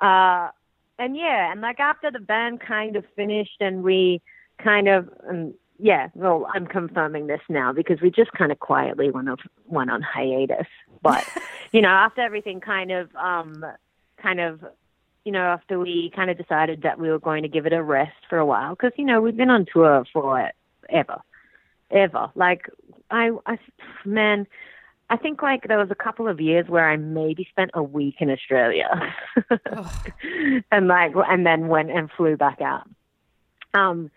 Uh 0.00 0.50
and 0.98 1.16
yeah, 1.16 1.50
and 1.50 1.60
like 1.60 1.80
after 1.80 2.10
the 2.10 2.20
band 2.20 2.60
kind 2.60 2.96
of 2.96 3.04
finished 3.16 3.56
and 3.60 3.82
we 3.82 4.20
kind 4.58 4.88
of 4.88 5.08
um, 5.28 5.54
yeah, 5.82 6.10
well, 6.14 6.46
I'm 6.54 6.68
confirming 6.68 7.26
this 7.26 7.40
now 7.48 7.72
because 7.72 8.00
we 8.00 8.08
just 8.08 8.30
kind 8.32 8.52
of 8.52 8.60
quietly 8.60 9.10
went 9.10 9.28
on 9.28 9.36
went 9.66 9.90
on 9.90 10.00
hiatus. 10.00 10.68
But 11.02 11.26
you 11.72 11.82
know, 11.82 11.88
after 11.88 12.20
everything 12.20 12.60
kind 12.60 12.92
of 12.92 13.14
um 13.16 13.66
kind 14.16 14.40
of 14.40 14.64
you 15.24 15.32
know, 15.32 15.42
after 15.42 15.80
we 15.80 16.12
kind 16.14 16.30
of 16.30 16.38
decided 16.38 16.82
that 16.82 17.00
we 17.00 17.10
were 17.10 17.18
going 17.18 17.42
to 17.42 17.48
give 17.48 17.66
it 17.66 17.72
a 17.72 17.82
rest 17.82 18.16
for 18.28 18.38
a 18.38 18.46
while 18.46 18.76
because 18.76 18.92
you 18.96 19.04
know 19.04 19.20
we've 19.20 19.36
been 19.36 19.50
on 19.50 19.66
tour 19.72 20.04
for 20.12 20.52
ever, 20.88 21.20
ever. 21.90 22.30
Like 22.36 22.70
I, 23.10 23.32
I, 23.44 23.58
man, 24.04 24.46
I 25.10 25.16
think 25.16 25.42
like 25.42 25.66
there 25.66 25.78
was 25.78 25.90
a 25.90 25.96
couple 25.96 26.28
of 26.28 26.40
years 26.40 26.68
where 26.68 26.88
I 26.88 26.96
maybe 26.96 27.44
spent 27.50 27.72
a 27.74 27.82
week 27.82 28.16
in 28.20 28.30
Australia, 28.30 29.12
and 30.70 30.86
like 30.86 31.12
and 31.28 31.44
then 31.44 31.66
went 31.66 31.90
and 31.90 32.08
flew 32.16 32.36
back 32.36 32.60
out. 32.60 32.88
Um, 33.74 34.12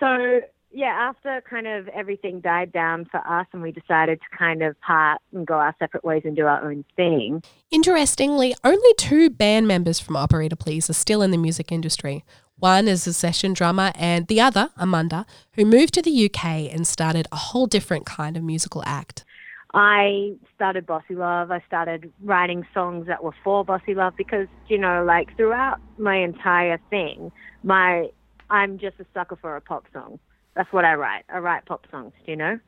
so 0.00 0.40
yeah, 0.76 1.08
after 1.08 1.42
kind 1.48 1.66
of 1.66 1.88
everything 1.88 2.40
died 2.40 2.70
down 2.70 3.06
for 3.06 3.16
us 3.26 3.46
and 3.54 3.62
we 3.62 3.72
decided 3.72 4.20
to 4.20 4.36
kind 4.36 4.62
of 4.62 4.78
part 4.82 5.22
and 5.32 5.46
go 5.46 5.54
our 5.54 5.74
separate 5.78 6.04
ways 6.04 6.20
and 6.26 6.36
do 6.36 6.44
our 6.44 6.70
own 6.70 6.84
thing. 6.96 7.42
Interestingly, 7.70 8.54
only 8.62 8.94
two 8.98 9.30
band 9.30 9.66
members 9.66 9.98
from 9.98 10.16
Operator 10.16 10.54
Please 10.54 10.90
are 10.90 10.92
still 10.92 11.22
in 11.22 11.30
the 11.30 11.38
music 11.38 11.72
industry. 11.72 12.26
One 12.58 12.88
is 12.88 13.06
a 13.06 13.14
session 13.14 13.54
drummer, 13.54 13.90
and 13.94 14.26
the 14.26 14.42
other, 14.42 14.68
Amanda, 14.76 15.24
who 15.52 15.64
moved 15.64 15.94
to 15.94 16.02
the 16.02 16.26
UK 16.26 16.44
and 16.70 16.86
started 16.86 17.26
a 17.32 17.36
whole 17.36 17.66
different 17.66 18.04
kind 18.04 18.36
of 18.36 18.42
musical 18.42 18.82
act. 18.84 19.24
I 19.72 20.34
started 20.54 20.84
Bossy 20.84 21.14
Love. 21.14 21.50
I 21.50 21.62
started 21.66 22.12
writing 22.22 22.66
songs 22.74 23.06
that 23.06 23.24
were 23.24 23.34
for 23.42 23.64
Bossy 23.64 23.94
Love 23.94 24.12
because, 24.16 24.46
you 24.68 24.76
know, 24.76 25.04
like 25.04 25.34
throughout 25.38 25.80
my 25.96 26.16
entire 26.16 26.78
thing, 26.90 27.32
my 27.62 28.10
I'm 28.50 28.78
just 28.78 29.00
a 29.00 29.06
sucker 29.14 29.36
for 29.36 29.56
a 29.56 29.60
pop 29.60 29.84
song. 29.92 30.18
That's 30.56 30.72
what 30.72 30.84
I 30.84 30.94
write. 30.94 31.24
I 31.28 31.38
write 31.38 31.66
pop 31.66 31.86
songs, 31.90 32.12
you 32.24 32.34
know? 32.34 32.58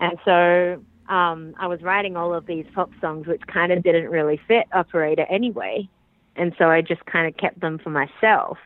And 0.00 0.18
so 0.24 0.82
um, 1.12 1.54
I 1.58 1.66
was 1.66 1.82
writing 1.82 2.16
all 2.16 2.32
of 2.32 2.46
these 2.46 2.64
pop 2.74 2.90
songs, 3.00 3.26
which 3.26 3.42
kind 3.52 3.72
of 3.72 3.82
didn't 3.82 4.08
really 4.08 4.40
fit 4.48 4.66
Operator 4.72 5.26
anyway. 5.28 5.88
And 6.36 6.54
so 6.56 6.70
I 6.70 6.80
just 6.80 7.04
kind 7.04 7.26
of 7.26 7.36
kept 7.36 7.60
them 7.60 7.78
for 7.78 7.90
myself. 7.90 8.56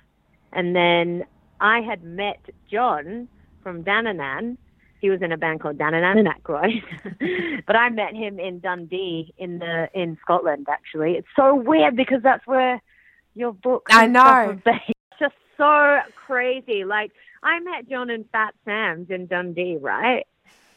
And 0.53 0.77
then 0.77 1.25
I 1.61 1.81
had 1.81 2.05
met 2.05 2.39
John 2.71 3.27
from 3.63 3.83
Dananananaykroyd. 3.83 4.59
He 5.01 5.11
was 5.11 5.21
in 5.21 5.33
a 5.33 5.37
band 5.37 5.61
called 5.61 5.79
Dananan 5.79 6.19
and 6.19 6.29
Aykroyd. 6.29 7.63
but 7.67 7.77
I 7.77 7.89
met 7.91 8.15
him 8.15 8.39
in 8.39 8.61
Dundee 8.61 9.35
in 9.39 9.59
the 9.59 9.89
in 9.95 10.17
Scotland 10.23 10.67
actually. 10.71 11.13
It's 11.13 11.29
so 11.37 11.55
weird 11.55 11.97
because 11.97 12.23
that's 12.23 12.47
where 12.47 12.81
your 13.35 13.53
book 13.53 13.89
I 13.91 14.07
know. 14.07 14.21
stuff 14.21 14.47
was 14.47 14.59
based. 14.65 14.97
It's 15.11 15.21
just 15.21 15.35
so 15.57 15.99
crazy. 16.27 16.85
Like 16.85 17.13
I 17.43 17.61
met 17.61 17.89
John 17.89 18.11
and 18.11 18.25
Fat 18.31 18.55
Sam's 18.65 19.11
in 19.11 19.27
Dundee, 19.27 19.79
right? 19.81 20.27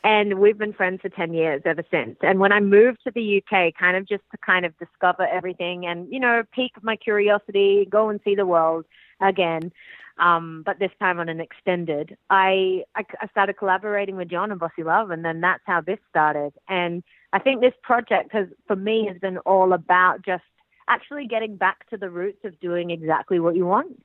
And 0.04 0.40
we've 0.40 0.58
been 0.58 0.74
friends 0.74 1.02
for 1.02 1.10
10 1.10 1.34
years 1.34 1.62
ever 1.66 1.84
since. 1.92 2.18
And 2.22 2.40
when 2.40 2.54
I 2.54 2.62
moved 2.62 3.00
to 3.04 3.12
the 3.12 3.44
UK, 3.44 3.74
kind 3.78 3.98
of 3.98 4.08
just 4.08 4.24
to 4.32 4.38
kind 4.38 4.66
of 4.66 4.78
discover 4.78 5.28
everything 5.28 5.86
and, 5.86 6.12
you 6.12 6.20
know, 6.20 6.44
pique 6.54 6.82
my 6.82 6.96
curiosity, 6.96 7.86
go 7.90 8.10
and 8.10 8.20
see 8.24 8.36
the 8.36 8.46
world 8.46 8.86
again, 9.20 9.72
um, 10.18 10.64
but 10.66 10.80
this 10.80 10.92
time 11.00 11.20
on 11.20 11.30
an 11.30 11.40
extended, 11.40 12.18
I, 12.30 12.84
I, 12.96 13.04
I 13.22 13.28
started 13.28 13.58
collaborating 13.58 14.16
with 14.16 14.30
John 14.30 14.52
and 14.52 14.60
Bossy 14.60 14.84
Love, 14.84 15.12
and 15.12 15.24
then 15.24 15.42
that's 15.42 15.64
how 15.66 15.82
this 15.82 16.00
started. 16.10 16.54
And 16.68 17.04
I 17.32 17.40
think 17.40 17.62
this 17.62 17.74
project 17.84 18.32
has, 18.34 18.48
for 18.68 18.76
me, 18.76 19.08
has 19.08 19.18
been 19.18 19.38
all 19.40 19.74
about 19.74 20.22
just 20.26 20.44
actually 20.90 21.28
getting 21.28 21.56
back 21.56 21.90
to 21.90 21.98
the 21.98 22.10
roots 22.10 22.44
of 22.44 22.60
doing 22.60 22.90
exactly 22.90 23.40
what 23.40 23.56
you 23.56 23.66
want 23.66 24.02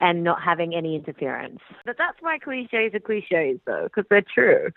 and 0.00 0.22
not 0.22 0.42
having 0.42 0.74
any 0.74 0.94
interference. 0.94 1.60
But 1.84 1.96
that's 1.98 2.20
why 2.20 2.38
cliches 2.38 2.94
are 2.94 3.00
cliches, 3.00 3.60
though, 3.66 3.84
because 3.84 4.04
they're 4.10 4.22
true. 4.22 4.70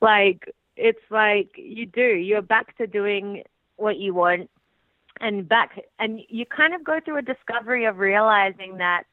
Like, 0.00 0.50
it's 0.76 1.02
like 1.10 1.50
you 1.56 1.86
do, 1.86 2.02
you're 2.02 2.42
back 2.42 2.76
to 2.78 2.86
doing 2.86 3.42
what 3.76 3.98
you 3.98 4.14
want 4.14 4.50
and 5.20 5.48
back, 5.48 5.80
and 5.98 6.20
you 6.28 6.44
kind 6.46 6.74
of 6.74 6.82
go 6.82 6.98
through 7.04 7.18
a 7.18 7.22
discovery 7.22 7.84
of 7.84 7.98
realizing 7.98 8.78
that 8.78 9.04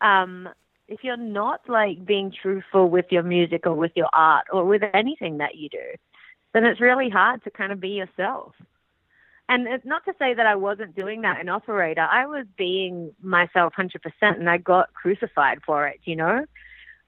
um, 0.00 0.48
if 0.88 1.02
you're 1.02 1.16
not 1.16 1.60
like 1.68 2.04
being 2.04 2.32
truthful 2.32 2.88
with 2.88 3.06
your 3.10 3.22
music 3.22 3.66
or 3.66 3.74
with 3.74 3.92
your 3.94 4.08
art 4.12 4.46
or 4.52 4.64
with 4.64 4.82
anything 4.94 5.38
that 5.38 5.56
you 5.56 5.68
do, 5.68 5.84
then 6.54 6.64
it's 6.64 6.80
really 6.80 7.10
hard 7.10 7.42
to 7.44 7.50
kind 7.50 7.72
of 7.72 7.80
be 7.80 7.90
yourself. 7.90 8.54
And 9.48 9.68
it's 9.68 9.86
not 9.86 10.04
to 10.06 10.12
say 10.18 10.34
that 10.34 10.46
I 10.46 10.56
wasn't 10.56 10.96
doing 10.96 11.22
that 11.22 11.40
in 11.40 11.48
Operator. 11.48 12.02
I 12.10 12.26
was 12.26 12.46
being 12.56 13.12
myself 13.22 13.74
100% 13.78 14.00
and 14.22 14.50
I 14.50 14.58
got 14.58 14.92
crucified 14.92 15.60
for 15.64 15.86
it, 15.86 16.00
you 16.04 16.16
know? 16.16 16.44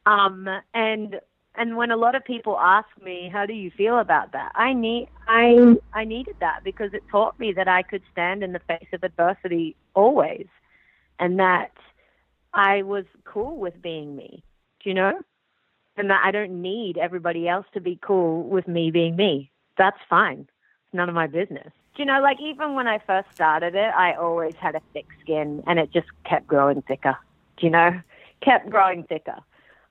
Um, 0.06 0.48
and 0.72 1.20
and 1.54 1.76
when 1.76 1.90
a 1.90 1.96
lot 1.96 2.14
of 2.14 2.24
people 2.24 2.56
ask 2.56 2.86
me, 3.04 3.28
how 3.32 3.44
do 3.44 3.52
you 3.52 3.72
feel 3.72 3.98
about 3.98 4.32
that? 4.32 4.52
I 4.54 4.72
need 4.72 5.08
I 5.26 5.76
I 5.92 6.04
needed 6.04 6.36
that 6.38 6.60
because 6.62 6.94
it 6.94 7.02
taught 7.10 7.38
me 7.40 7.52
that 7.54 7.66
I 7.66 7.82
could 7.82 8.02
stand 8.12 8.44
in 8.44 8.52
the 8.52 8.60
face 8.60 8.86
of 8.92 9.02
adversity 9.02 9.74
always 9.94 10.46
and 11.18 11.40
that 11.40 11.72
I 12.54 12.82
was 12.82 13.04
cool 13.24 13.56
with 13.56 13.82
being 13.82 14.14
me. 14.14 14.44
Do 14.82 14.88
you 14.88 14.94
know? 14.94 15.20
And 15.96 16.10
that 16.10 16.22
I 16.24 16.30
don't 16.30 16.62
need 16.62 16.96
everybody 16.96 17.48
else 17.48 17.66
to 17.74 17.80
be 17.80 17.98
cool 18.00 18.44
with 18.44 18.68
me 18.68 18.92
being 18.92 19.16
me. 19.16 19.50
That's 19.76 19.98
fine. 20.08 20.40
It's 20.86 20.94
none 20.94 21.08
of 21.08 21.14
my 21.16 21.26
business. 21.26 21.72
You 21.98 22.04
know, 22.04 22.20
like 22.22 22.40
even 22.40 22.74
when 22.74 22.86
I 22.86 23.00
first 23.00 23.28
started 23.34 23.74
it, 23.74 23.92
I 23.92 24.14
always 24.14 24.54
had 24.54 24.76
a 24.76 24.80
thick 24.92 25.06
skin 25.20 25.64
and 25.66 25.80
it 25.80 25.92
just 25.92 26.06
kept 26.24 26.46
growing 26.46 26.80
thicker. 26.82 27.16
Do 27.56 27.66
you 27.66 27.70
know? 27.72 28.00
Kept 28.40 28.70
growing 28.70 29.02
thicker. 29.02 29.38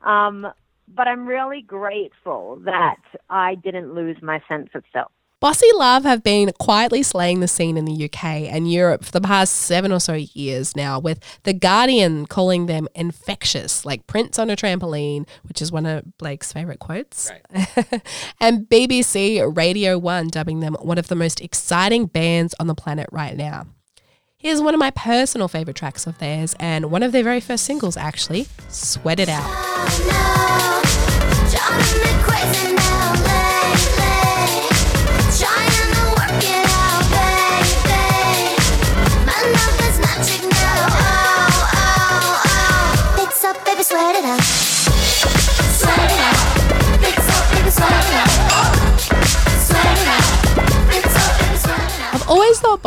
Um, 0.01 0.47
but 0.87 1.07
I'm 1.09 1.27
really 1.27 1.61
grateful 1.61 2.61
that 2.63 3.01
I 3.29 3.55
didn't 3.55 3.93
lose 3.93 4.15
my 4.21 4.41
sense 4.47 4.69
of 4.73 4.83
self. 4.93 5.11
Bossy 5.39 5.67
Love 5.75 6.03
have 6.03 6.23
been 6.23 6.51
quietly 6.57 7.03
slaying 7.03 7.41
the 7.41 7.47
scene 7.47 7.77
in 7.77 7.85
the 7.85 8.05
UK 8.05 8.23
and 8.23 8.71
Europe 8.71 9.05
for 9.05 9.11
the 9.11 9.21
past 9.21 9.53
seven 9.53 9.91
or 9.91 9.99
so 9.99 10.13
years 10.13 10.75
now, 10.75 10.97
with 10.97 11.19
The 11.43 11.53
Guardian 11.53 12.25
calling 12.25 12.65
them 12.65 12.87
infectious, 12.95 13.85
like 13.85 14.07
Prince 14.07 14.39
on 14.39 14.49
a 14.49 14.55
trampoline, 14.55 15.27
which 15.43 15.61
is 15.61 15.71
one 15.71 15.85
of 15.85 16.17
Blake's 16.17 16.51
favourite 16.51 16.79
quotes. 16.79 17.31
and 18.41 18.67
BBC 18.67 19.55
Radio 19.55 19.99
1 19.99 20.29
dubbing 20.29 20.59
them 20.59 20.75
one 20.81 20.97
of 20.97 21.07
the 21.07 21.15
most 21.15 21.39
exciting 21.39 22.07
bands 22.07 22.55
on 22.59 22.65
the 22.65 22.73
planet 22.73 23.07
right 23.11 23.37
now. 23.37 23.67
Here's 24.37 24.59
one 24.59 24.73
of 24.73 24.79
my 24.79 24.89
personal 24.89 25.47
favourite 25.47 25.75
tracks 25.75 26.07
of 26.07 26.17
theirs 26.17 26.55
and 26.59 26.89
one 26.89 27.03
of 27.03 27.11
their 27.11 27.23
very 27.23 27.41
first 27.41 27.63
singles, 27.63 27.95
actually 27.95 28.47
Sweat 28.69 29.19
It 29.19 29.29
Out. 29.29 29.45
Trying 31.51 32.53
to 32.53 33.06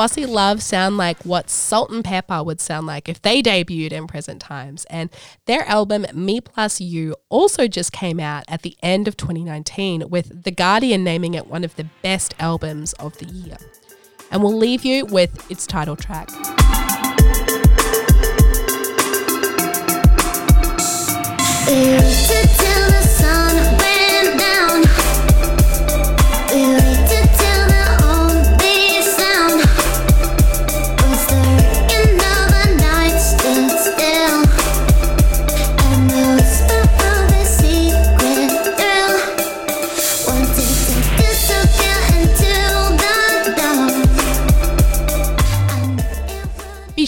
Bossy 0.00 0.24
Love 0.24 0.62
sound 0.62 0.96
like 0.96 1.22
what 1.26 1.50
Salt-N-Pepa 1.50 2.42
would 2.42 2.58
sound 2.58 2.86
like 2.86 3.06
if 3.06 3.20
they 3.20 3.42
debuted 3.42 3.92
in 3.92 4.06
present 4.06 4.40
times. 4.40 4.86
And 4.86 5.10
their 5.44 5.62
album 5.68 6.06
Me 6.14 6.40
Plus 6.40 6.80
You 6.80 7.16
also 7.28 7.68
just 7.68 7.92
came 7.92 8.18
out 8.18 8.44
at 8.48 8.62
the 8.62 8.78
end 8.82 9.08
of 9.08 9.18
2019, 9.18 10.08
with 10.08 10.44
The 10.44 10.52
Guardian 10.52 11.04
naming 11.04 11.34
it 11.34 11.48
one 11.48 11.64
of 11.64 11.76
the 11.76 11.84
best 12.00 12.34
albums 12.38 12.94
of 12.94 13.18
the 13.18 13.26
year. 13.26 13.58
And 14.30 14.42
we'll 14.42 14.56
leave 14.56 14.86
you 14.86 15.04
with 15.04 15.50
its 15.50 15.66
title 15.66 15.96
track. 15.96 16.30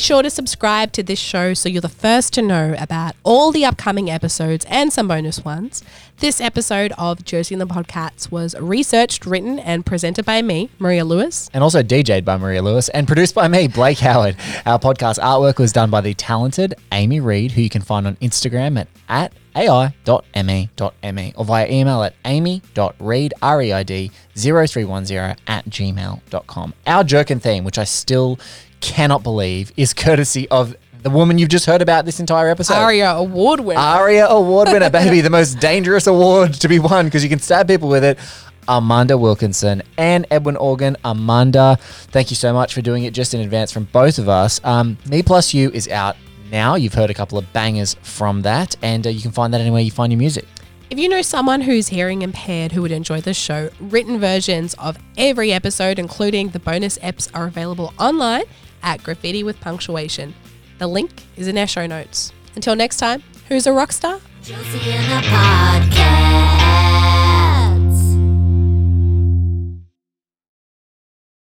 Sure 0.03 0.21
to 0.21 0.31
subscribe 0.31 0.91
to 0.95 1.03
this 1.05 1.21
show 1.21 1.55
so 1.55 1.69
you're 1.69 1.81
the 1.81 1.88
first 1.88 2.33
to 2.33 2.43
know 2.43 2.75
about 2.77 3.15
all 3.23 3.53
the 3.53 3.65
upcoming 3.65 4.11
episodes 4.11 4.67
and 4.69 4.93
some 4.93 5.07
bonus 5.07 5.45
ones. 5.45 5.85
This 6.17 6.41
episode 6.41 6.93
of 6.99 7.25
Josie 7.25 7.55
and 7.55 7.61
the 7.61 7.69
Podcats 7.69 8.29
was 8.29 8.57
researched, 8.59 9.25
written, 9.25 9.61
and 9.61 9.87
presented 9.87 10.25
by 10.25 10.43
me, 10.43 10.71
Maria 10.81 11.05
Lewis. 11.05 11.49
and 11.55 11.62
also 11.62 11.85
DJ'd 11.85 12.25
by 12.25 12.37
Maria 12.37 12.62
Lewis 12.62 12.88
and 12.88 13.07
produced 13.07 13.37
by 13.37 13.47
me, 13.47 13.69
Blake 13.69 13.99
Howard. 14.01 14.35
Our 14.67 14.81
podcast 14.81 15.21
artwork 15.21 15.61
was 15.61 15.73
done 15.73 15.88
by 15.88 16.01
the 16.01 16.15
talented 16.15 16.75
Amy 16.91 17.21
Reid, 17.21 17.53
who 17.53 17.62
you 17.62 17.71
can 17.71 17.83
find 17.83 18.05
on 18.05 18.17
Instagram 18.17 18.81
at, 18.81 18.88
at 19.09 19.33
ai.me.me 19.55 21.33
or 21.37 21.45
via 21.45 21.69
email 21.71 22.03
at 22.03 22.15
amy.reid, 22.25 23.35
R-E-I-D, 23.43 24.11
0310 24.37 25.37
at 25.47 25.65
gmail.com. 25.67 26.75
Our 26.87 27.05
jerkin 27.05 27.41
theme, 27.41 27.65
which 27.65 27.79
I 27.79 27.85
still 27.85 28.38
cannot 28.81 29.23
believe, 29.23 29.73
is 29.77 29.95
courtesy 29.95 30.49
of 30.49 30.75
the 31.03 31.11
woman 31.11 31.38
you've 31.38 31.49
just 31.49 31.67
heard 31.67 31.83
about 31.83 32.05
this 32.05 32.21
entire 32.21 32.49
episode. 32.49 32.75
ARIA 32.75 33.11
award 33.11 33.61
winner. 33.61 33.81
ARIA 33.81 34.27
award 34.29 34.69
winner, 34.69 34.91
baby, 34.91 35.21
the 35.21 35.31
most 35.31 35.59
dangerous 35.59 36.07
award 36.07 36.55
to 36.55 36.69
be 36.69 36.79
won 36.79 37.07
because 37.07 37.23
you 37.23 37.29
can 37.29 37.41
stab 37.41 37.67
people 37.67 37.88
with 37.88 38.05
it. 38.05 38.19
Amanda 38.69 39.19
Wilkinson 39.19 39.83
and 39.99 40.27
Edwin 40.31 40.57
Organ. 40.57 40.97
Amanda, 41.05 41.77
thank 41.81 42.31
you 42.31 42.37
so 42.37 42.53
much 42.53 42.73
for 42.75 42.81
doing 42.81 43.03
it 43.03 43.12
just 43.12 43.35
in 43.35 43.41
advance 43.41 43.73
from 43.73 43.85
both 43.85 44.19
of 44.19 44.29
us. 44.29 44.61
Um, 44.62 44.97
Me 45.09 45.23
Plus 45.23 45.53
You 45.53 45.71
is 45.71 45.88
out 45.88 46.17
now. 46.53 46.77
You've 46.77 46.95
heard 46.95 47.11
a 47.11 47.15
couple 47.15 47.38
of 47.38 47.53
bangers 47.53 47.95
from 48.03 48.43
that, 48.43 48.77
and 48.83 49.07
uh, 49.07 49.11
you 49.11 49.21
can 49.21 49.33
find 49.33 49.53
that 49.53 49.61
anywhere 49.61 49.81
you 49.81 49.91
find 49.91 50.12
your 50.12 50.19
music. 50.19 50.47
If 50.91 50.99
you 50.99 51.09
know 51.09 51.23
someone 51.23 51.62
who's 51.62 51.88
hearing 51.88 52.21
impaired 52.21 52.73
who 52.73 52.83
would 52.83 52.93
enjoy 52.93 53.23
this 53.23 53.37
show, 53.37 53.71
written 53.81 54.21
versions 54.21 54.75
of 54.75 54.99
every 55.17 55.51
episode, 55.51 55.99
including 55.99 56.51
the 56.51 56.59
bonus 56.59 56.99
eps, 56.99 57.31
are 57.35 57.47
available 57.47 57.95
online 57.99 58.45
at 58.83 59.03
Graffiti 59.03 59.43
with 59.43 59.59
Punctuation. 59.61 60.35
The 60.79 60.87
link 60.87 61.25
is 61.37 61.49
in 61.49 61.57
our 61.57 61.67
show 61.67 61.87
notes. 61.87 62.33
Until 62.55 62.77
next 62.77 62.99
time, 62.99 63.23
who's 63.49 63.67
a 63.67 63.73
rock 63.73 63.91
star? 63.93 64.21